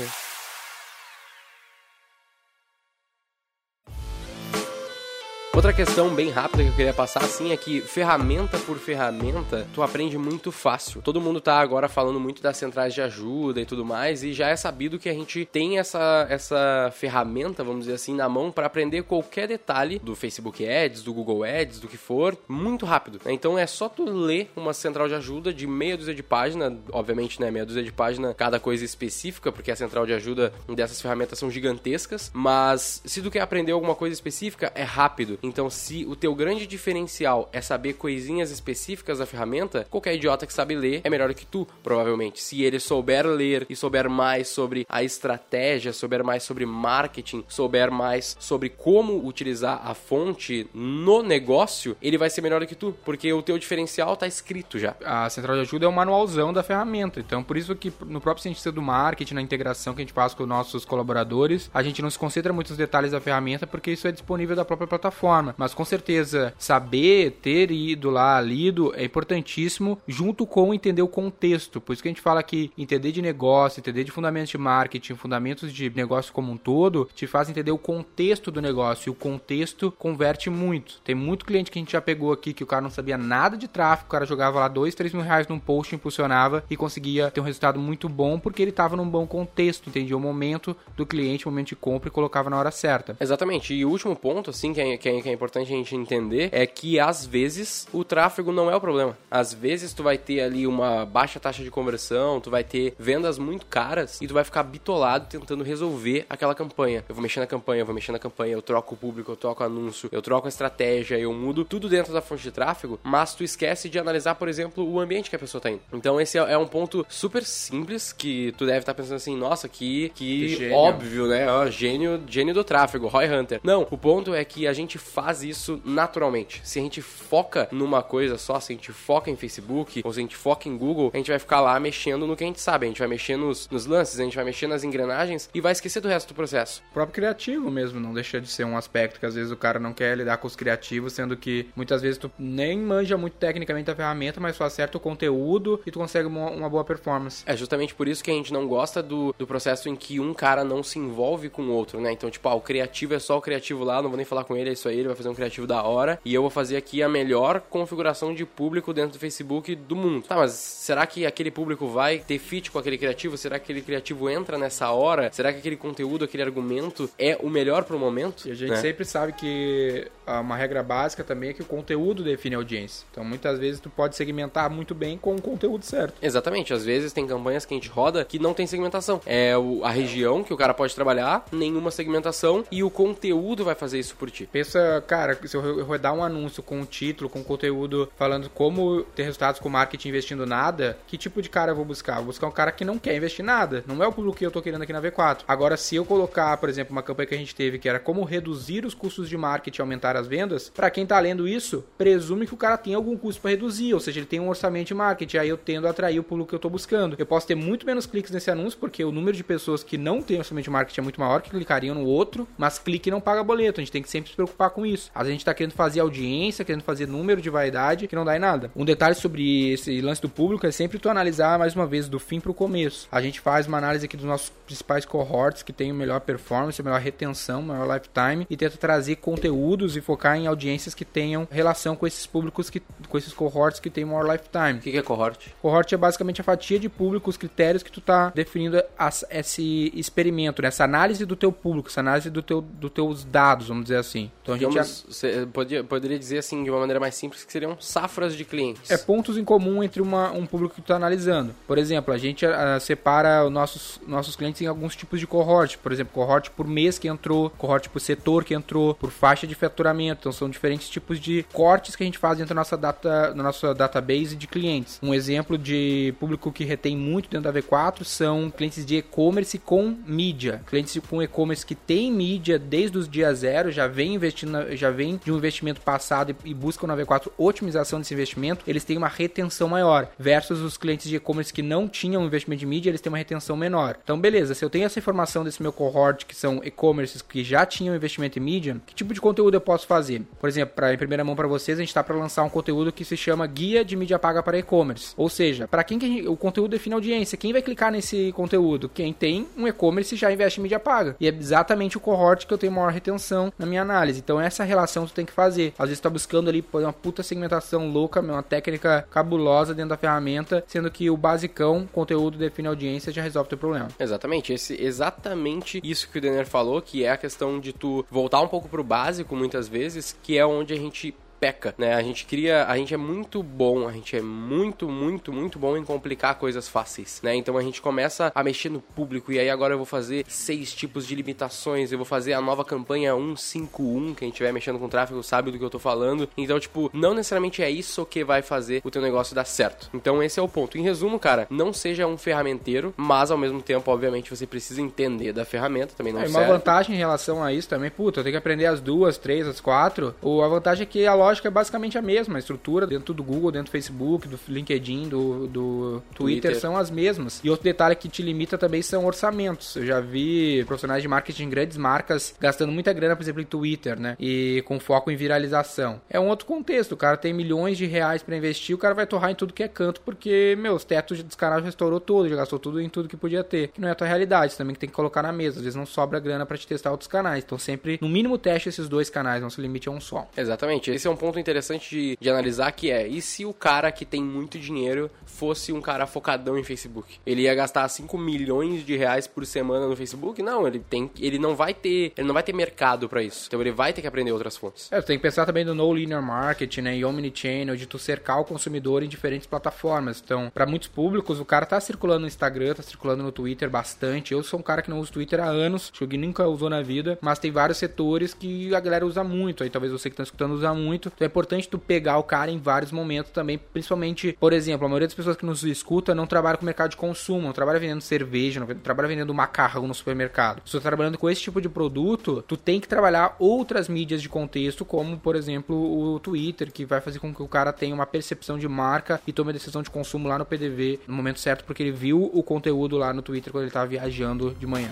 Outra 5.60 5.74
questão 5.74 6.16
bem 6.16 6.30
rápida 6.30 6.64
que 6.64 6.70
eu 6.70 6.74
queria 6.74 6.94
passar 6.94 7.22
assim 7.22 7.52
é 7.52 7.58
que 7.58 7.82
ferramenta 7.82 8.58
por 8.60 8.78
ferramenta 8.78 9.68
tu 9.74 9.84
aprende 9.84 10.18
muito 10.18 10.54
fácil. 10.54 11.02
Todo 11.02 11.20
mundo 11.20 11.42
tá 11.42 11.60
agora 11.60 11.90
falando 11.90 12.18
muito 12.18 12.42
das 12.42 12.56
centrais 12.56 12.94
de 12.94 13.02
ajuda 13.02 13.60
e 13.60 13.66
tudo 13.66 13.84
mais 13.84 14.24
e 14.24 14.32
já 14.32 14.48
é 14.48 14.56
sabido 14.56 14.98
que 14.98 15.10
a 15.10 15.14
gente 15.14 15.44
tem 15.44 15.78
essa 15.78 16.26
essa 16.30 16.90
ferramenta, 16.96 17.62
vamos 17.62 17.82
dizer 17.82 17.96
assim, 17.96 18.16
na 18.16 18.30
mão 18.30 18.54
para 18.54 18.68
aprender 18.68 19.04
qualquer 19.04 19.50
detalhe 19.50 20.00
do 20.00 20.16
Facebook 20.16 20.66
Ads, 20.66 21.04
do 21.04 21.14
Google 21.14 21.44
Ads, 21.44 21.82
do 21.82 21.90
que 21.90 21.98
for, 21.98 22.38
muito 22.48 22.86
rápido. 22.86 23.20
Então 23.26 23.60
é 23.60 23.68
só 23.68 23.90
tu 23.90 24.06
ler 24.06 24.50
uma 24.56 24.74
central 24.74 25.10
de 25.10 25.16
ajuda 25.16 25.54
de 25.54 25.68
meia 25.68 25.98
dúzia 25.98 26.16
de 26.16 26.24
página, 26.24 26.74
obviamente, 26.90 27.42
né, 27.42 27.52
meia 27.52 27.66
dúzia 27.66 27.84
de 27.84 27.92
página 27.92 28.34
cada 28.34 28.62
coisa 28.62 28.86
específica, 28.86 29.52
porque 29.52 29.72
a 29.72 29.76
central 29.76 30.06
de 30.06 30.14
ajuda 30.14 30.54
dessas 30.70 31.02
ferramentas 31.02 31.38
são 31.38 31.52
gigantescas, 31.52 32.32
mas 32.34 33.02
se 33.04 33.22
tu 33.22 33.30
quer 33.30 33.42
aprender 33.42 33.74
alguma 33.74 33.94
coisa 33.94 34.14
específica, 34.14 34.72
é 34.74 34.84
rápido. 34.84 35.38
Então, 35.50 35.70
se 35.70 36.06
o 36.06 36.16
teu 36.16 36.34
grande 36.36 36.68
diferencial 36.68 37.50
é 37.52 37.60
saber 37.62 37.94
coisinhas 37.94 38.52
específicas 38.52 39.18
da 39.18 39.26
ferramenta, 39.26 39.86
qualquer 39.90 40.16
idiota 40.16 40.46
que 40.46 40.54
sabe 40.54 40.76
ler 40.76 41.02
é 41.04 41.10
melhor 41.10 41.34
que 41.34 41.46
tu, 41.46 41.68
provavelmente. 41.84 42.42
Se 42.42 42.64
ele 42.64 42.80
souber 42.80 43.26
ler 43.26 43.66
e 43.70 43.76
souber 43.76 44.10
mais 44.10 44.48
sobre 44.48 44.86
a 44.88 45.04
estratégia, 45.04 45.92
souber 45.92 46.24
mais 46.24 46.44
sobre 46.44 46.66
marketing, 46.66 47.44
souber 47.48 47.92
mais 47.92 48.38
sobre 48.40 48.70
como 48.70 49.26
utilizar 49.28 49.82
a 49.84 49.94
fonte 49.94 50.68
no 50.74 51.24
negócio, 51.24 51.98
ele 52.02 52.18
vai 52.18 52.30
ser 52.30 52.42
melhor 52.42 52.66
que 52.66 52.76
tu, 52.76 52.96
porque 53.04 53.34
o 53.34 53.42
teu 53.42 53.58
diferencial 53.58 54.16
tá 54.16 54.28
escrito 54.28 54.78
já. 54.78 54.96
A 55.04 55.30
central 55.30 55.56
de 55.56 55.62
ajuda 55.62 55.86
é 55.86 55.90
o 55.90 55.92
manualzão 55.92 56.54
da 56.54 56.62
ferramenta. 56.62 57.20
Então, 57.20 57.44
por 57.44 57.58
isso 57.58 57.76
que 57.76 57.92
no 58.06 58.22
próprio 58.22 58.44
cientista 58.44 58.72
do 58.72 58.82
marketing, 58.82 59.34
na 59.34 59.42
integração 59.42 59.94
que 59.94 60.02
a 60.02 60.04
gente 60.04 60.14
faz 60.14 60.34
com 60.34 60.44
os 60.44 60.50
nossos 60.50 60.86
colaboradores, 60.86 61.70
a 61.74 61.82
gente 61.82 62.02
não 62.02 62.10
se 62.10 62.20
concentra 62.20 62.54
muito 62.54 62.70
nos 62.70 62.78
detalhes 62.78 63.12
da 63.12 63.20
ferramenta 63.20 63.66
porque 63.66 63.92
isso 63.92 64.08
é 64.08 64.12
disponível 64.12 64.56
da 64.56 64.66
própria 64.66 64.88
plataforma. 64.88 65.39
Mas 65.58 65.74
com 65.74 65.86
certeza, 65.86 66.54
saber, 66.58 67.38
ter 67.42 67.72
ido 67.72 68.10
lá, 68.10 68.40
lido, 68.42 68.94
é 68.96 69.04
importantíssimo, 69.04 70.00
junto 70.08 70.46
com 70.46 70.74
entender 70.74 71.02
o 71.02 71.08
contexto. 71.08 71.82
Por 71.82 71.94
isso 71.94 72.02
que 72.02 72.10
a 72.10 72.12
gente 72.12 72.22
fala 72.22 72.44
que 72.44 72.72
entender 72.78 73.12
de 73.12 73.22
negócio, 73.22 73.80
entender 73.80 74.04
de 74.04 74.12
fundamentos 74.12 74.50
de 74.50 74.58
marketing, 74.58 75.16
fundamentos 75.16 75.74
de 75.74 75.90
negócio 75.90 76.34
como 76.34 76.52
um 76.52 76.58
todo, 76.58 77.10
te 77.16 77.28
faz 77.28 77.50
entender 77.50 77.72
o 77.72 77.78
contexto 77.78 78.52
do 78.52 78.62
negócio. 78.62 79.10
E 79.10 79.12
o 79.12 79.16
contexto 79.16 79.92
converte 79.98 80.50
muito. 80.50 81.00
Tem 81.04 81.16
muito 81.16 81.46
cliente 81.46 81.72
que 81.72 81.80
a 81.80 81.82
gente 81.82 81.92
já 81.92 82.02
pegou 82.02 82.32
aqui 82.32 82.54
que 82.54 82.64
o 82.64 82.68
cara 82.68 82.82
não 82.82 82.90
sabia 82.90 83.18
nada 83.18 83.58
de 83.58 83.68
tráfego, 83.68 84.08
o 84.08 84.12
cara 84.12 84.26
jogava 84.26 84.60
lá 84.60 84.68
dois, 84.68 84.96
três 84.96 85.14
mil 85.14 85.24
reais 85.24 85.48
num 85.48 85.60
post, 85.60 85.94
impulsionava 85.96 86.64
e 86.70 86.76
conseguia 86.76 87.32
ter 87.32 87.42
um 87.42 87.44
resultado 87.44 87.80
muito 87.80 88.08
bom 88.08 88.40
porque 88.40 88.62
ele 88.62 88.72
estava 88.72 88.96
num 88.96 89.08
bom 89.08 89.26
contexto, 89.26 89.90
entendia 89.90 90.16
o 90.16 90.20
momento 90.20 90.76
do 90.96 91.06
cliente, 91.06 91.48
o 91.48 91.52
momento 91.52 91.70
de 91.70 91.76
compra 91.76 92.10
e 92.10 92.12
colocava 92.12 92.50
na 92.50 92.58
hora 92.58 92.72
certa. 92.72 93.16
Exatamente. 93.20 93.74
E 93.74 93.86
o 93.86 93.90
último 93.90 94.16
ponto, 94.16 94.50
assim, 94.50 94.74
que 94.74 94.82
é, 94.82 94.98
que 94.98 95.10
é, 95.10 95.19
que 95.22 95.30
é 95.30 95.34
importante 95.34 95.72
a 95.72 95.76
gente 95.76 95.96
entender 95.96 96.50
é 96.52 96.66
que 96.66 97.00
às 97.00 97.26
vezes 97.26 97.88
o 97.94 98.04
tráfego 98.04 98.52
não 98.52 98.70
é 98.70 98.76
o 98.76 98.82
problema. 98.82 99.18
Às 99.30 99.54
vezes 99.54 99.94
tu 99.94 100.04
vai 100.04 100.18
ter 100.18 100.42
ali 100.42 100.66
uma 100.66 101.06
baixa 101.06 101.40
taxa 101.40 101.64
de 101.64 101.72
conversão, 101.72 102.40
tu 102.40 102.50
vai 102.50 102.64
ter 102.64 102.96
vendas 102.98 103.38
muito 103.38 103.66
caras 103.66 104.22
e 104.22 104.28
tu 104.28 104.34
vai 104.34 104.44
ficar 104.44 104.64
bitolado 104.64 105.28
tentando 105.30 105.64
resolver 105.64 106.26
aquela 106.30 106.56
campanha. 106.56 107.04
Eu 107.08 107.16
vou 107.16 107.22
mexer 107.22 107.40
na 107.40 107.48
campanha, 107.48 107.82
eu 107.82 107.86
vou 107.86 107.96
mexer 107.96 108.12
na 108.12 108.20
campanha, 108.20 108.54
eu 108.54 108.62
troco 108.62 108.96
o 108.96 108.98
público, 108.98 109.32
eu 109.32 109.36
troco 109.36 109.64
o 109.64 109.66
anúncio, 109.66 110.10
eu 110.12 110.22
troco 110.22 110.48
a 110.48 110.50
estratégia, 110.50 111.18
eu 111.18 111.34
mudo 111.34 111.64
tudo 111.64 111.90
dentro 111.90 112.14
da 112.14 112.22
fonte 112.22 112.44
de 112.44 112.52
tráfego, 112.52 113.00
mas 113.04 113.34
tu 113.34 113.44
esquece 113.44 113.90
de 113.90 114.00
analisar, 114.00 114.36
por 114.36 114.48
exemplo, 114.48 114.88
o 114.90 115.00
ambiente 115.00 115.30
que 115.30 115.36
a 115.36 115.40
pessoa 115.40 115.62
tá 115.62 115.70
indo. 115.70 115.82
Então 115.94 116.20
esse 116.20 116.38
é, 116.38 116.54
é 116.54 116.58
um 116.58 116.68
ponto 116.68 117.06
super 117.10 117.44
simples 117.44 118.14
que 118.14 118.54
tu 118.58 118.66
deve 118.66 118.80
estar 118.80 118.94
tá 118.94 119.02
pensando 119.02 119.16
assim, 119.16 119.36
nossa, 119.36 119.68
que, 119.68 120.10
que, 120.16 120.56
que 120.56 120.70
óbvio, 120.72 121.28
né? 121.28 121.50
Ó, 121.52 121.68
gênio, 121.70 122.22
gênio 122.28 122.54
do 122.54 122.64
tráfego, 122.64 123.08
Roy 123.08 123.30
Hunter. 123.30 123.60
Não, 123.64 123.88
o 123.90 123.98
ponto 123.98 124.34
é 124.34 124.44
que 124.44 124.68
a 124.68 124.74
gente 124.74 124.98
faz 125.10 125.44
isso 125.44 125.82
naturalmente. 125.84 126.62
Se 126.64 126.80
a 126.80 126.82
gente 126.82 127.02
foca 127.02 127.68
numa 127.72 128.02
coisa 128.02 128.38
só, 128.38 128.60
se 128.60 128.74
a 128.74 128.76
gente 128.76 128.92
foca 128.92 129.30
em 129.30 129.36
Facebook, 129.36 130.02
ou 130.04 130.14
se 130.14 130.20
a 130.20 130.22
gente 130.22 130.36
foca 130.36 130.70
em 130.70 130.78
Google, 130.78 131.12
a 131.14 131.18
gente 131.18 131.30
vai 131.30 131.40
ficar 131.40 131.60
lá 131.60 131.80
mexendo 131.80 132.26
no 132.26 132.36
que 132.36 132.44
a 132.44 132.48
gente 132.48 132.62
sabe. 132.62 132.86
A 132.86 132.90
gente 132.90 133.00
vai 133.00 133.08
mexer 133.08 133.36
nos, 133.38 133.68
nos 133.70 133.86
lances, 133.86 134.20
a 134.20 134.24
gente 134.24 134.36
vai 134.36 134.46
mexer 134.46 134.68
nas 134.68 134.84
engrenagens 134.84 135.50
e 135.54 135.62
vai 135.62 135.72
esquecer 135.72 136.00
do 136.00 136.08
resto 136.08 136.30
do 136.30 136.36
processo. 136.36 136.82
O 136.92 136.94
próprio 136.94 137.16
criativo 137.16 137.70
mesmo 137.70 138.00
não 138.00 138.14
deixa 138.14 138.40
de 138.40 138.48
ser 138.48 138.66
um 138.66 138.78
aspecto 138.78 139.20
que 139.20 139.26
às 139.26 139.36
vezes 139.36 139.52
o 139.52 139.58
cara 139.58 139.80
não 139.80 139.94
quer 139.94 140.18
lidar 140.18 140.38
com 140.38 140.48
os 140.48 140.56
criativos, 140.56 141.14
sendo 141.14 141.36
que 141.36 141.68
muitas 141.76 142.02
vezes 142.02 142.18
tu 142.18 142.32
nem 142.38 142.78
manja 142.78 143.18
muito 143.18 143.34
tecnicamente 143.34 143.90
a 143.90 143.96
ferramenta, 143.96 144.40
mas 144.40 144.58
tu 144.58 144.64
acerta 144.64 144.98
o 144.98 145.02
conteúdo 145.02 145.82
e 145.86 145.92
tu 145.92 146.00
consegue 146.00 146.28
uma, 146.28 146.50
uma 146.50 146.70
boa 146.70 146.84
performance. 146.84 147.44
É 147.46 147.56
justamente 147.56 147.96
por 147.96 148.08
isso 148.08 148.24
que 148.24 148.32
a 148.32 148.34
gente 148.34 148.54
não 148.54 148.68
gosta 148.68 149.02
do, 149.02 149.34
do 149.38 149.48
processo 149.48 149.90
em 149.90 149.96
que 149.96 150.20
um 150.20 150.34
cara 150.34 150.64
não 150.64 150.84
se 150.84 151.00
envolve 151.00 151.50
com 151.50 151.64
o 151.64 151.72
outro, 151.72 152.00
né? 152.00 152.12
Então, 152.12 152.30
tipo, 152.30 152.48
ah, 152.48 152.54
o 152.54 152.62
criativo 152.62 153.14
é 153.14 153.20
só 153.20 153.38
o 153.38 153.42
criativo 153.42 153.84
lá, 153.84 154.02
não 154.02 154.10
vou 154.10 154.18
nem 154.18 154.26
falar 154.26 154.44
com 154.44 154.56
ele, 154.56 154.70
é 154.70 154.74
isso 154.74 154.88
aí, 154.88 154.99
ele 155.00 155.08
vai 155.08 155.18
fazer 155.18 155.30
um 155.30 155.36
criativo 155.36 155.66
da 155.66 155.84
hora 155.84 156.20
e 156.24 156.34
eu 156.34 156.42
vou 156.42 156.50
fazer 156.50 156.78
aqui 156.78 157.02
a 157.02 157.10
melhor 157.10 157.62
configuração 157.70 158.34
de 158.34 158.46
público 158.46 158.94
dentro 158.94 159.14
do 159.14 159.20
Facebook 159.20 159.76
do 159.76 159.96
mundo. 159.96 160.26
Tá, 160.28 160.36
mas 160.36 160.52
será 160.52 161.06
que 161.06 161.26
aquele 161.26 161.52
público 161.52 161.88
vai 161.88 162.20
ter 162.20 162.40
fit 162.40 162.72
com 162.72 162.80
aquele 162.80 162.98
criativo? 162.98 163.38
Será 163.38 163.58
que 163.58 163.64
aquele 163.64 163.82
criativo 163.82 164.30
entra 164.30 164.58
nessa 164.58 164.92
hora? 164.92 165.32
Será 165.32 165.52
que 165.52 165.60
aquele 165.60 165.78
conteúdo, 165.78 166.26
aquele 166.26 166.44
argumento 166.44 167.10
é 167.18 167.38
o 167.42 167.50
melhor 167.50 167.84
pro 167.84 167.98
momento? 167.98 168.48
E 168.48 168.52
a 168.52 168.56
gente 168.56 168.72
né? 168.72 168.78
sempre 168.78 169.06
sabe 169.06 169.34
que 169.34 170.08
uma 170.28 170.56
regra 170.56 170.84
básica 170.84 171.24
também 171.24 171.50
é 171.50 171.54
que 171.54 171.62
o 171.62 171.66
conteúdo 171.66 172.24
define 172.24 172.56
a 172.56 172.58
audiência. 172.60 173.06
Então, 173.12 173.24
muitas 173.24 173.58
vezes 173.58 173.80
tu 173.80 173.90
pode 173.90 174.16
segmentar 174.16 174.70
muito 174.70 174.94
bem 174.94 175.18
com 175.18 175.36
o 175.36 175.42
conteúdo 175.42 175.84
certo. 175.86 176.16
Exatamente. 176.22 176.74
Às 176.74 176.86
vezes 176.86 177.14
tem 177.14 177.26
campanhas 177.26 177.66
que 177.66 177.74
a 177.74 177.78
gente 177.78 177.90
roda 177.90 178.24
que 178.24 178.40
não 178.40 178.54
tem 178.54 178.68
segmentação. 178.68 179.22
É 179.26 179.54
a 179.84 179.90
região 179.90 180.44
que 180.44 180.54
o 180.54 180.58
cara 180.58 180.74
pode 180.74 180.94
trabalhar, 180.94 181.46
nenhuma 181.52 181.92
segmentação 181.92 182.64
e 182.72 182.84
o 182.84 182.90
conteúdo 182.90 183.64
vai 183.64 183.76
fazer 183.76 184.00
isso 184.00 184.16
por 184.16 184.30
ti. 184.30 184.48
Pensa, 184.52 184.80
cara, 185.06 185.38
se 185.44 185.56
eu 185.56 185.84
rodar 185.84 186.14
um 186.14 186.24
anúncio 186.24 186.62
com 186.64 186.80
um 186.80 186.86
título, 186.86 187.30
com 187.30 187.44
conteúdo 187.44 188.12
falando 188.16 188.50
como 188.50 189.04
ter 189.16 189.24
resultados 189.24 189.60
com 189.60 189.70
marketing 189.70 190.10
investindo 190.10 190.46
nada, 190.46 190.98
que 191.08 191.18
tipo 191.18 191.42
de 191.42 191.50
cara 191.50 191.72
eu 191.72 191.76
vou 191.76 191.86
buscar? 191.86 192.18
vou 192.18 192.26
buscar 192.26 192.48
um 192.48 192.52
cara 192.52 192.72
que 192.72 192.86
não 192.86 192.98
quer 192.98 193.16
investir 193.16 193.44
nada. 193.44 193.84
Não 193.88 194.04
é 194.04 194.08
o 194.08 194.12
público 194.12 194.38
que 194.38 194.46
eu 194.46 194.52
tô 194.52 194.62
querendo 194.62 194.82
aqui 194.82 194.94
na 194.94 195.02
V4. 195.02 195.40
Agora, 195.48 195.78
se 195.78 195.96
eu 195.96 196.06
colocar, 196.06 196.56
por 196.58 196.70
exemplo, 196.70 196.92
uma 196.92 197.02
campanha 197.02 197.28
que 197.28 197.36
a 197.36 197.38
gente 197.38 197.56
teve 197.56 197.80
que 197.80 197.90
era 197.90 198.00
como 198.00 198.24
reduzir 198.24 198.86
os 198.86 198.94
custos 198.94 199.28
de 199.30 199.38
marketing 199.38 199.80
e 199.80 199.82
aumentar 199.82 200.16
as 200.16 200.28
vendas, 200.28 200.70
para 200.70 200.90
quem 200.90 201.06
tá 201.06 201.20
lendo 201.20 201.48
isso, 201.48 201.84
presume 201.98 202.46
que 202.48 202.54
o 202.54 202.58
cara 202.58 202.78
tem 202.78 202.94
algum 202.94 203.18
custo 203.18 203.42
para 203.42 203.52
reduzir, 203.52 203.94
ou 203.94 204.00
seja, 204.00 204.20
ele 204.20 204.28
tem 204.28 204.40
um 204.40 204.50
orçamento 204.50 204.88
de 204.88 204.94
marketing, 204.94 205.38
aí 205.38 205.50
eu 205.50 205.58
tendo 205.58 205.88
a 205.88 205.92
atrair 205.92 206.20
o 206.20 206.24
público 206.24 206.50
que 206.50 206.56
eu 206.56 206.60
tô 206.60 206.70
buscando. 206.70 207.16
Eu 207.18 207.26
posso 207.26 207.48
ter 207.48 207.56
muito 207.56 207.86
menos 207.86 208.06
cliques 208.06 208.32
nesse 208.32 208.52
anúncio, 208.52 208.80
porque 208.80 209.04
o 209.04 209.12
número 209.12 209.36
de 209.36 209.44
pessoas 209.44 209.84
que 209.84 209.98
não 209.98 210.22
tem 210.22 210.38
orçamento 210.38 210.66
de 210.66 210.70
marketing 210.70 211.02
é 211.02 211.04
muito 211.04 211.20
maior, 211.20 211.42
que 211.42 211.50
clicariam 211.50 211.96
no 211.96 212.06
outro, 212.06 212.48
mas 212.58 212.80
clique 212.80 213.12
não 213.12 213.22
paga 213.22 213.44
boleto. 213.44 213.80
A 213.80 213.84
gente 213.84 213.92
tem 213.92 214.02
que 214.02 214.10
sempre 214.10 214.30
se 214.30 214.36
preocupar 214.36 214.70
com 214.70 214.79
isso. 214.86 215.12
Às 215.14 215.22
vezes 215.22 215.30
a 215.30 215.34
gente 215.34 215.46
tá 215.46 215.54
querendo 215.54 215.74
fazer 215.74 216.00
audiência, 216.00 216.66
querendo 216.66 216.84
fazer 216.84 217.08
número 217.08 217.42
de 217.42 217.50
vaidade, 217.50 218.08
que 218.08 218.16
não 218.16 218.26
dá 218.26 218.36
em 218.36 218.40
nada. 218.40 218.72
Um 218.76 218.86
detalhe 218.86 219.16
sobre 219.16 219.74
esse 219.74 220.02
lance 220.02 220.22
do 220.22 220.30
público 220.30 220.66
é 220.66 220.72
sempre 220.72 221.00
tu 221.00 221.10
analisar 221.10 221.60
mais 221.60 221.76
uma 221.76 221.86
vez 221.86 222.08
do 222.08 222.20
fim 222.20 222.40
pro 222.40 222.54
começo. 222.54 223.08
A 223.12 223.22
gente 223.22 223.40
faz 223.40 223.68
uma 223.68 223.78
análise 223.78 224.06
aqui 224.06 224.18
dos 224.18 224.26
nossos 224.26 224.52
principais 224.66 225.06
cohorts 225.06 225.64
que 225.64 225.74
tem 225.74 225.92
melhor 225.92 226.22
performance, 226.22 226.82
melhor 226.82 227.00
retenção, 227.00 227.62
maior 227.62 227.88
lifetime 227.94 228.46
e 228.50 228.58
tenta 228.58 228.78
trazer 228.78 229.18
conteúdos 229.18 229.96
e 229.96 230.02
focar 230.02 230.38
em 230.38 230.48
audiências 230.48 230.94
que 230.94 231.06
tenham 231.06 231.48
relação 231.50 231.96
com 231.96 232.06
esses 232.06 232.26
públicos 232.26 232.70
que 232.70 232.82
com 233.08 233.18
esses 233.18 233.34
cohorts 233.34 233.80
que 233.80 233.90
tem 233.90 234.06
maior 234.06 234.24
lifetime. 234.32 234.80
O 234.80 234.82
que, 234.82 234.92
que 234.92 234.98
é 234.98 235.02
cohort? 235.02 235.48
Cohort 235.62 235.94
é 235.94 235.98
basicamente 235.98 236.42
a 236.42 236.44
fatia 236.44 236.80
de 236.80 236.90
público, 236.90 237.30
os 237.30 237.38
critérios 237.38 237.84
que 237.84 237.92
tu 237.92 238.02
tá 238.02 238.32
definindo 238.34 238.82
as, 238.98 239.26
esse 239.30 239.92
experimento, 239.96 240.62
né? 240.62 240.68
essa 240.68 240.84
análise 240.84 241.26
do 241.26 241.36
teu 241.36 241.52
público, 241.52 241.90
essa 241.90 242.00
análise 242.00 242.30
do 242.30 242.42
teu, 242.42 242.62
dos 242.62 242.92
teus 242.92 243.24
dados, 243.24 243.68
vamos 243.68 243.84
dizer 243.84 243.98
assim. 243.98 244.32
Então 244.42 244.56
a 244.56 244.58
gente 244.58 244.69
Digamos, 244.70 245.06
já... 245.10 245.48
podia, 245.48 245.84
poderia 245.84 246.20
dizer 246.20 246.40
assim 246.40 246.64
de 246.64 246.70
uma 246.70 246.80
maneira 246.80 247.00
mais 247.00 247.16
simples 247.16 247.44
que 247.44 247.52
seriam 247.52 247.78
safras 247.80 248.36
de 248.36 248.46
clientes. 248.46 248.90
É 248.90 248.98
pontos 248.98 249.38
em 249.38 249.44
comum 249.44 249.84
entre 249.84 250.02
uma, 250.02 250.32
um 250.32 250.46
público 250.46 250.76
que 250.76 250.82
tu 250.82 250.88
tá 250.88 250.96
analisando. 250.96 251.56
Por 251.68 251.78
exemplo, 251.78 252.14
a 252.14 252.18
gente 252.18 252.46
a, 252.46 252.80
separa 252.80 253.46
os 253.46 253.52
nossos, 253.52 254.00
nossos 254.08 254.36
clientes 254.36 254.62
em 254.62 254.68
alguns 254.68 254.96
tipos 254.96 255.20
de 255.20 255.28
cohort. 255.28 255.78
Por 255.78 255.92
exemplo, 255.92 256.14
cohort 256.14 256.50
por 256.52 256.68
mês 256.68 257.00
que 257.00 257.08
entrou, 257.08 257.50
cohort 257.52 257.90
por 257.90 258.00
setor 258.00 258.44
que 258.44 258.54
entrou, 258.54 258.94
por 258.96 259.12
faixa 259.12 259.48
de 259.48 259.56
faturamento. 259.56 260.22
Então 260.22 260.32
são 260.32 260.50
diferentes 260.50 260.90
tipos 260.90 261.20
de 261.20 261.46
cortes 261.54 261.96
que 261.96 262.04
a 262.04 262.06
gente 262.06 262.18
faz 262.18 262.38
dentro 262.38 262.54
da 262.54 262.60
nossa 262.60 262.78
data, 262.78 263.34
na 263.34 263.44
nossa 263.44 263.74
database 263.74 264.36
de 264.36 264.48
clientes. 264.48 265.00
Um 265.02 265.14
exemplo 265.14 265.58
de 265.58 266.14
público 266.20 266.52
que 266.52 266.64
retém 266.64 266.96
muito 266.96 267.30
dentro 267.30 267.52
da 267.52 267.62
V4 267.62 268.04
são 268.04 268.50
clientes 268.50 268.86
de 268.86 268.98
e-commerce 268.98 269.58
com 269.58 269.96
mídia. 270.06 270.62
Clientes 270.68 271.00
com 271.10 271.22
e-commerce 271.22 271.66
que 271.66 271.76
tem 271.76 272.12
mídia 272.12 272.60
desde 272.60 272.98
os 272.98 273.08
dias 273.08 273.40
zero, 273.40 273.72
já 273.72 273.88
vem 273.88 274.16
investindo, 274.16 274.59
já 274.76 274.92
vem 274.92 275.20
de 275.24 275.32
um 275.32 275.38
investimento 275.38 275.82
passado 275.82 276.36
e, 276.44 276.50
e 276.50 276.54
buscam 276.54 276.88
na 276.88 276.98
V4 276.98 277.32
otimização 277.38 278.00
desse 278.00 278.14
investimento, 278.14 278.64
eles 278.68 278.84
têm 278.84 278.98
uma 278.98 279.08
retenção 279.08 279.68
maior. 279.68 280.10
Versus 280.18 280.60
os 280.60 280.78
clientes 280.78 281.10
de 281.10 281.16
e-commerce 281.16 281.54
que 281.54 281.62
não 281.62 281.88
tinham 281.88 282.26
investimento 282.26 282.60
de 282.60 282.66
mídia, 282.66 282.90
eles 282.90 283.02
têm 283.02 283.12
uma 283.12 283.18
retenção 283.18 283.56
menor. 283.56 283.98
Então, 284.04 284.20
beleza, 284.20 284.54
se 284.54 284.64
eu 284.64 284.70
tenho 284.70 284.86
essa 284.86 285.00
informação 285.00 285.44
desse 285.44 285.62
meu 285.62 285.72
cohort, 285.72 286.26
que 286.26 286.36
são 286.36 286.62
e-commerces 286.64 287.22
que 287.22 287.44
já 287.44 287.66
tinham 287.66 287.96
investimento 287.96 288.38
em 288.38 288.42
mídia, 288.42 288.78
que 288.86 288.94
tipo 288.94 289.14
de 289.14 289.22
conteúdo 289.22 289.56
eu 289.56 289.62
posso 289.62 289.88
fazer? 289.88 290.22
Por 290.40 290.50
exemplo, 290.50 290.76
para 290.76 290.94
em 290.94 290.98
primeira 290.98 291.24
mão 291.24 291.36
para 291.36 291.48
vocês, 291.48 291.78
a 291.78 291.82
gente 291.82 291.90
está 291.90 292.04
para 292.04 292.16
lançar 292.16 292.44
um 292.44 292.50
conteúdo 292.50 292.92
que 292.92 293.06
se 293.06 293.16
chama 293.16 293.48
Guia 293.48 293.86
de 293.86 293.96
Mídia 293.96 294.20
Paga 294.20 294.44
para 294.44 294.58
E-commerce. 294.58 295.14
Ou 295.16 295.30
seja, 295.30 295.68
para 295.68 295.84
quem 295.84 295.98
que 295.98 296.10
gente, 296.10 296.28
o 296.28 296.36
conteúdo 296.36 296.72
define 296.72 296.96
audiência, 296.96 297.38
quem 297.38 297.54
vai 297.54 297.62
clicar 297.62 297.92
nesse 297.92 298.32
conteúdo? 298.34 298.90
Quem 298.90 299.14
tem 299.14 299.48
um 299.56 299.68
e-commerce 299.68 300.16
já 300.16 300.32
investe 300.32 300.60
em 300.60 300.64
mídia 300.64 300.80
paga. 300.80 301.16
E 301.20 301.28
é 301.28 301.30
exatamente 301.30 301.98
o 301.98 302.00
cohort 302.00 302.46
que 302.46 302.54
eu 302.54 302.58
tenho 302.58 302.74
maior 302.74 302.92
retenção 302.92 303.54
na 303.58 303.66
minha 303.66 303.82
análise. 303.82 304.20
Então, 304.20 304.42
essa 304.50 304.64
relação 304.64 305.06
tu 305.06 305.14
tem 305.14 305.26
que 305.26 305.32
fazer. 305.32 305.74
Às 305.80 305.88
vezes, 305.88 306.00
tu 306.00 306.04
tá 306.04 306.10
buscando 306.10 306.50
ali 306.50 306.64
uma 306.74 306.94
puta 306.94 307.24
segmentação 307.24 307.90
louca, 307.90 308.20
uma 308.20 308.44
técnica 308.44 309.08
cabulosa 309.10 309.74
dentro 309.74 309.90
da 309.90 309.98
ferramenta, 309.98 310.64
sendo 310.68 310.92
que 310.92 311.10
o 311.10 311.16
basicão, 311.16 311.88
conteúdo 311.92 312.38
define 312.38 312.68
audiência, 312.68 313.14
já 313.14 313.22
resolve 313.22 313.48
o 313.48 313.50
teu 313.50 313.58
problema. 313.58 313.88
Exatamente. 314.00 314.52
Esse, 314.52 314.82
exatamente 314.82 315.80
isso 315.84 316.10
que 316.10 316.18
o 316.18 316.22
Denner 316.22 316.46
falou, 316.46 316.82
que 316.82 317.04
é 317.04 317.12
a 317.12 317.18
questão 317.18 317.60
de 317.60 317.72
tu 317.72 318.06
voltar 318.10 318.42
um 318.42 318.48
pouco 318.48 318.68
pro 318.68 318.84
básico 318.84 319.36
muitas 319.36 319.68
vezes, 319.68 320.16
que 320.22 320.38
é 320.38 320.46
onde 320.46 320.74
a 320.74 320.78
gente 320.78 321.16
peca, 321.40 321.74
né? 321.78 321.94
A 321.94 322.02
gente 322.02 322.26
cria, 322.26 322.66
a 322.66 322.78
gente 322.78 322.94
é 322.94 322.98
muito 322.98 323.42
bom, 323.42 323.88
a 323.88 323.92
gente 323.92 324.16
é 324.16 324.22
muito, 324.22 324.90
muito, 324.90 325.32
muito 325.32 325.58
bom 325.58 325.78
em 325.78 325.84
complicar 325.84 326.36
coisas 326.36 326.68
fáceis, 326.68 327.20
né? 327.24 327.36
Então 327.36 327.58
a 327.58 327.62
gente 327.62 327.82
começa 327.82 328.32
a 328.36 328.44
mexer 328.44 328.70
no 328.70 328.82
público 328.82 329.32
e 329.32 329.40
aí 329.40 329.50
agora 329.50 329.74
eu 329.74 329.78
vou 329.78 329.86
fazer 329.86 330.26
seis 330.28 330.74
tipos 330.74 331.08
de 331.08 331.16
limitações, 331.16 331.92
eu 331.92 331.98
vou 331.98 332.06
fazer 332.06 332.34
a 332.34 332.42
nova 332.42 332.66
campanha 332.66 333.14
151, 333.16 334.14
quem 334.14 334.30
estiver 334.30 334.52
mexendo 334.52 334.80
com 334.80 334.90
tráfego 334.90 335.24
sabe 335.24 335.52
do 335.52 335.58
que 335.58 335.64
eu 335.64 335.70
tô 335.70 335.80
falando. 335.80 336.30
Então, 336.38 336.60
tipo, 336.60 336.90
não 336.94 337.14
necessariamente 337.14 337.64
é 337.64 337.70
isso 337.70 338.06
que 338.06 338.24
vai 338.24 338.42
fazer 338.42 338.82
o 338.84 338.92
teu 338.92 339.02
negócio 339.02 339.36
dar 339.36 339.46
certo. 339.46 339.90
Então 339.94 340.22
esse 340.22 340.40
é 340.40 340.44
o 340.44 340.48
ponto. 340.48 340.78
Em 340.78 340.82
resumo, 340.82 341.20
cara, 341.20 341.48
não 341.50 341.72
seja 341.72 342.06
um 342.08 342.18
ferramenteiro, 342.18 342.94
mas 342.98 343.32
ao 343.32 343.38
mesmo 343.38 343.62
tempo, 343.62 343.92
obviamente, 343.92 344.30
você 344.30 344.46
precisa 344.46 344.82
entender 344.82 345.34
da 345.34 345.46
ferramenta, 345.46 345.94
também 345.96 346.14
não 346.14 346.22
é, 346.22 346.28
serve. 346.28 346.38
Uma 346.38 346.48
vantagem 346.48 346.96
em 346.96 346.98
relação 346.98 347.44
a 347.44 347.54
isso 347.54 347.70
também, 347.70 347.90
puta, 347.90 348.20
eu 348.20 348.24
tenho 348.24 348.34
que 348.34 348.38
aprender 348.38 348.66
as 348.66 348.82
duas, 348.82 349.18
três, 349.18 349.48
as 349.48 349.62
quatro. 349.62 350.16
Ou 350.22 350.44
a 350.44 350.48
vantagem 350.48 350.84
é 350.84 350.86
que 350.86 351.06
a 351.06 351.16
lógica 351.30 351.48
é 351.48 351.52
basicamente 351.52 351.98
a 351.98 352.02
mesma, 352.02 352.38
a 352.38 352.40
estrutura 352.40 352.86
dentro 352.86 353.14
do 353.14 353.24
Google, 353.24 353.52
dentro 353.52 353.68
do 353.68 353.72
Facebook, 353.72 354.28
do 354.28 354.40
LinkedIn, 354.48 355.10
do, 355.10 355.48
do 355.48 356.04
Twitter, 356.14 356.52
Twitter, 356.52 356.60
são 356.60 356.76
as 356.76 356.90
mesmas. 356.90 357.40
E 357.44 357.50
outro 357.50 357.64
detalhe 357.64 357.96
que 357.96 358.10
te 358.10 358.22
limita 358.22 358.58
também 358.58 358.82
são 358.82 359.06
orçamentos. 359.06 359.76
Eu 359.76 359.86
já 359.86 360.00
vi 360.00 360.64
profissionais 360.66 361.02
de 361.02 361.08
marketing 361.08 361.44
em 361.44 361.50
grandes 361.50 361.78
marcas 361.78 362.34
gastando 362.40 362.72
muita 362.72 362.92
grana, 362.92 363.16
por 363.16 363.22
exemplo, 363.22 363.42
em 363.42 363.46
Twitter, 363.46 364.00
né? 364.00 364.16
E 364.20 364.64
com 364.66 364.80
foco 364.80 365.12
em 365.12 365.16
viralização. 365.16 366.02
É 366.10 366.20
um 366.20 366.28
outro 366.28 366.46
contexto. 366.46 366.94
O 366.94 366.98
cara 366.98 367.18
tem 367.18 367.34
milhões 367.34 367.78
de 367.78 367.86
reais 367.86 368.24
para 368.24 368.36
investir, 368.36 368.76
o 368.76 368.78
cara 368.78 368.94
vai 368.94 369.06
torrar 369.06 369.32
em 369.32 369.36
tudo 369.36 369.54
que 369.54 369.64
é 369.64 369.68
canto, 369.68 370.02
porque, 370.02 370.56
meu, 370.60 370.74
os 370.74 370.84
tetos 370.84 371.22
dos 371.22 371.36
canais 371.36 371.64
já 371.64 371.70
estourou 371.70 372.00
tudo, 372.00 372.28
já 372.28 372.36
gastou 372.36 372.60
tudo 372.60 372.82
em 372.82 372.90
tudo 372.90 373.08
que 373.08 373.18
podia 373.18 373.44
ter. 373.44 373.70
Que 373.70 373.82
não 373.82 373.88
é 373.88 373.92
a 373.92 373.96
tua 373.96 374.08
realidade, 374.08 374.54
você 374.54 374.58
também 374.58 374.76
tem 374.76 374.90
que 374.90 374.96
colocar 374.96 375.22
na 375.22 375.32
mesa. 375.32 375.58
Às 375.58 375.64
vezes 375.64 375.76
não 375.76 375.86
sobra 375.86 376.20
grana 376.20 376.46
para 376.46 376.58
te 376.58 376.66
testar 376.66 376.92
outros 376.92 377.08
canais. 377.08 377.44
Então 377.44 377.58
sempre, 377.58 378.00
no 378.02 378.10
mínimo, 378.10 378.38
teste 378.38 378.70
esses 378.70 378.90
dois 378.90 379.10
canais, 379.10 379.42
não 379.42 379.50
se 379.50 379.62
limite 379.62 379.88
a 379.88 379.92
um 379.92 380.02
só. 380.02 380.28
Exatamente. 380.36 380.92
Esse 380.92 381.08
é 381.08 381.10
um 381.10 381.18
ponto 381.20 381.40
interessante 381.40 381.90
de, 381.90 382.18
de 382.20 382.30
analisar 382.30 382.72
que 382.72 382.92
é, 382.92 383.08
e 383.08 383.22
se 383.22 383.46
o 383.46 383.54
cara 383.54 383.92
que 383.92 384.06
tem 384.06 384.24
muito 384.24 384.58
dinheiro 384.58 385.10
fosse 385.26 385.72
um 385.72 385.82
cara 385.82 386.08
focadão 386.08 386.58
em 386.58 386.64
Facebook? 386.64 387.20
Ele 387.26 387.44
ia 387.44 387.56
gastar 387.56 387.88
5 387.88 388.18
milhões 388.18 388.86
de 388.86 388.96
reais 388.96 389.28
por 389.28 389.46
semana 389.46 389.88
no 389.88 389.96
Facebook? 389.96 390.42
Não, 390.42 390.68
ele 390.68 390.80
tem 390.80 391.10
ele 391.20 391.40
não 391.40 391.56
vai 391.56 391.74
ter, 391.74 392.14
ele 392.18 392.28
não 392.28 392.34
vai 392.34 392.44
ter 392.44 392.54
mercado 392.54 393.08
para 393.10 393.22
isso. 393.22 393.46
Então 393.48 393.60
ele 393.62 393.72
vai 393.72 393.94
ter 393.94 394.02
que 394.02 394.08
aprender 394.08 394.32
outras 394.32 394.56
fontes. 394.56 394.92
É, 394.92 395.02
tem 395.02 395.18
que 395.18 395.24
pensar 395.24 395.46
também 395.46 395.66
no 395.66 395.74
no 395.74 395.94
linear 395.94 396.22
marketing, 396.22 396.82
né, 396.82 396.98
e 396.98 397.06
omnichannel, 397.06 397.76
de 397.76 397.86
tu 397.86 397.98
cercar 397.98 398.40
o 398.40 398.46
consumidor 398.46 399.02
em 399.02 399.08
diferentes 399.08 399.48
plataformas. 399.48 400.22
Então, 400.24 400.52
para 400.54 400.66
muitos 400.66 400.88
públicos, 400.88 401.40
o 401.40 401.46
cara 401.46 401.66
tá 401.66 401.80
circulando 401.80 402.22
no 402.22 402.28
Instagram, 402.28 402.74
tá 402.74 402.84
circulando 402.84 403.24
no 403.24 403.32
Twitter 403.32 403.70
bastante. 403.70 404.34
Eu 404.34 404.44
sou 404.44 404.60
um 404.60 404.64
cara 404.64 404.82
que 404.82 404.90
não 404.90 405.00
usa 405.00 405.12
Twitter 405.12 405.40
há 405.40 405.48
anos, 405.48 405.92
acho 405.94 406.08
que 406.08 406.18
nunca 406.18 406.48
usou 406.48 406.70
na 406.70 406.82
vida, 406.82 407.18
mas 407.22 407.40
tem 407.40 407.52
vários 407.52 407.78
setores 407.78 408.34
que 408.34 408.74
a 408.74 408.80
galera 408.80 409.06
usa 409.06 409.24
muito. 409.24 409.64
Aí 409.64 409.70
talvez 409.70 409.92
você 409.92 410.10
que 410.10 410.16
tá 410.16 410.24
escutando 410.24 410.54
usa 410.54 410.74
muito. 410.74 411.09
Então 411.16 411.26
é 411.26 411.28
importante 411.28 411.68
tu 411.68 411.78
pegar 411.78 412.18
o 412.18 412.24
cara 412.24 412.52
em 412.52 412.58
vários 412.58 412.92
momentos 412.92 413.32
também, 413.32 413.58
principalmente, 413.58 414.36
por 414.40 414.54
exemplo, 414.54 414.86
a 414.86 414.90
maioria 414.90 415.08
das 415.08 415.14
pessoas 415.14 415.36
que 415.36 415.46
nos 415.46 415.64
escuta 415.64 416.16
não 416.16 416.28
trabalha 416.28 416.58
com 416.58 416.66
mercado 416.66 416.92
de 416.92 416.98
consumo, 416.98 417.42
não 417.42 417.54
trabalha 417.54 417.80
vendendo 417.80 418.02
cerveja, 418.02 418.60
não 418.60 418.68
trabalha 418.76 419.08
vendendo 419.08 419.34
macarrão 419.34 419.88
no 419.88 419.94
supermercado. 419.94 420.62
Se 420.66 420.72
tu 420.72 420.78
tá 420.78 420.90
trabalhando 420.90 421.18
com 421.18 421.30
esse 421.30 421.42
tipo 421.42 421.62
de 421.62 421.70
produto, 421.70 422.44
tu 422.48 422.56
tem 422.56 422.80
que 422.80 422.88
trabalhar 422.88 423.36
outras 423.40 423.88
mídias 423.88 424.22
de 424.22 424.30
contexto, 424.30 424.86
como 424.86 425.18
por 425.18 425.36
exemplo 425.36 425.76
o 425.76 426.20
Twitter, 426.20 426.72
que 426.72 426.86
vai 426.86 427.02
fazer 427.02 427.20
com 427.20 427.34
que 427.34 427.42
o 427.42 427.48
cara 427.48 427.74
tenha 427.74 427.94
uma 427.94 428.06
percepção 428.06 428.58
de 428.58 428.68
marca 428.68 429.22
e 429.26 429.34
tome 429.34 429.50
a 429.50 429.54
decisão 429.54 429.82
de 429.82 429.90
consumo 429.90 430.28
lá 430.28 430.38
no 430.38 430.46
PDV 430.46 431.00
no 431.08 431.14
momento 431.14 431.40
certo, 431.40 431.64
porque 431.64 431.84
ele 431.84 431.92
viu 431.92 432.30
o 432.34 432.44
conteúdo 432.44 432.98
lá 432.98 433.14
no 433.14 433.22
Twitter 433.22 433.52
quando 433.52 433.64
ele 433.64 433.72
tava 433.72 433.88
viajando 433.88 434.56
de 434.60 434.68
manhã. 434.68 434.92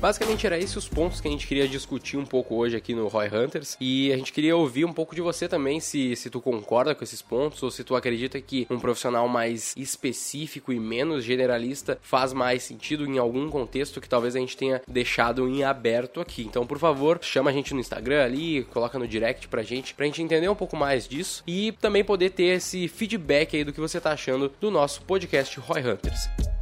Basicamente 0.00 0.46
era 0.46 0.56
esses 0.56 0.76
os 0.76 0.88
pontos 0.88 1.20
que 1.20 1.26
a 1.26 1.30
gente 1.30 1.46
queria 1.46 1.66
discutir 1.66 2.16
um 2.16 2.24
pouco 2.24 2.54
hoje 2.54 2.76
aqui 2.76 2.94
no 2.94 3.08
Roy 3.08 3.26
Hunters 3.26 3.76
e 3.80 4.12
a 4.12 4.16
gente 4.16 4.32
queria 4.32 4.56
ouvir 4.56 4.84
um 4.84 4.92
pouco 4.92 5.12
de 5.12 5.20
você 5.20 5.48
também 5.48 5.80
se, 5.80 6.14
se 6.14 6.30
tu 6.30 6.40
concorda 6.40 6.94
com 6.94 7.02
esses 7.02 7.20
pontos 7.20 7.60
ou 7.64 7.70
se 7.70 7.82
tu 7.82 7.96
acredita 7.96 8.40
que 8.40 8.64
um 8.70 8.78
profissional 8.78 9.26
mais 9.26 9.74
específico 9.76 10.72
e 10.72 10.78
menos 10.78 11.24
generalista 11.24 11.98
faz 12.00 12.32
mais 12.32 12.62
sentido 12.62 13.06
em 13.06 13.18
algum 13.18 13.50
contexto 13.50 14.00
que 14.00 14.08
talvez 14.08 14.36
a 14.36 14.38
gente 14.38 14.56
tenha 14.56 14.80
deixado 14.86 15.48
em 15.48 15.64
aberto 15.64 16.20
aqui. 16.20 16.42
Então, 16.42 16.64
por 16.64 16.78
favor, 16.78 17.18
chama 17.20 17.50
a 17.50 17.52
gente 17.52 17.74
no 17.74 17.80
Instagram 17.80 18.22
ali, 18.22 18.62
coloca 18.70 19.00
no 19.00 19.08
direct 19.08 19.48
pra 19.48 19.64
gente, 19.64 19.94
pra 19.94 20.06
gente 20.06 20.22
entender 20.22 20.48
um 20.48 20.54
pouco 20.54 20.76
mais 20.76 21.08
disso 21.08 21.42
e 21.44 21.72
também 21.72 22.04
poder 22.04 22.30
ter 22.30 22.56
esse 22.56 22.86
feedback 22.86 23.56
aí 23.56 23.64
do 23.64 23.72
que 23.72 23.80
você 23.80 24.00
tá 24.00 24.12
achando 24.12 24.52
do 24.60 24.70
nosso 24.70 25.02
podcast 25.02 25.58
Roy 25.58 25.80
Hunters. 25.80 26.57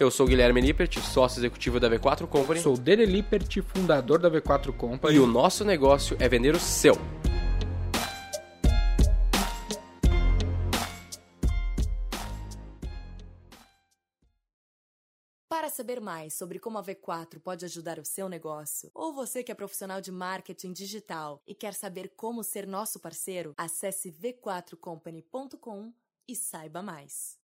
Eu 0.00 0.10
sou 0.10 0.24
o 0.24 0.28
Guilherme 0.28 0.60
Lippert, 0.60 0.98
sócio 1.00 1.38
executivo 1.38 1.78
da 1.78 1.88
V4 1.88 2.26
Company. 2.26 2.60
Sou 2.60 2.74
o 2.74 2.78
Dele 2.78 3.04
Lippert, 3.04 3.62
fundador 3.62 4.18
da 4.18 4.30
V4 4.30 4.74
Company. 4.74 5.16
E 5.16 5.20
o 5.20 5.26
nosso 5.26 5.64
negócio 5.64 6.16
é 6.18 6.28
vender 6.28 6.54
o 6.54 6.60
seu. 6.60 6.94
Para 15.46 15.68
saber 15.68 16.00
mais 16.00 16.34
sobre 16.34 16.58
como 16.58 16.78
a 16.78 16.82
V4 16.82 17.38
pode 17.38 17.66
ajudar 17.66 17.98
o 17.98 18.04
seu 18.04 18.28
negócio, 18.30 18.90
ou 18.94 19.12
você 19.12 19.44
que 19.44 19.52
é 19.52 19.54
profissional 19.54 20.00
de 20.00 20.10
marketing 20.10 20.72
digital 20.72 21.42
e 21.46 21.54
quer 21.54 21.74
saber 21.74 22.14
como 22.16 22.42
ser 22.42 22.66
nosso 22.66 22.98
parceiro, 22.98 23.54
acesse 23.58 24.10
v4company.com 24.10 25.92
e 26.26 26.34
saiba 26.34 26.82
mais. 26.82 27.40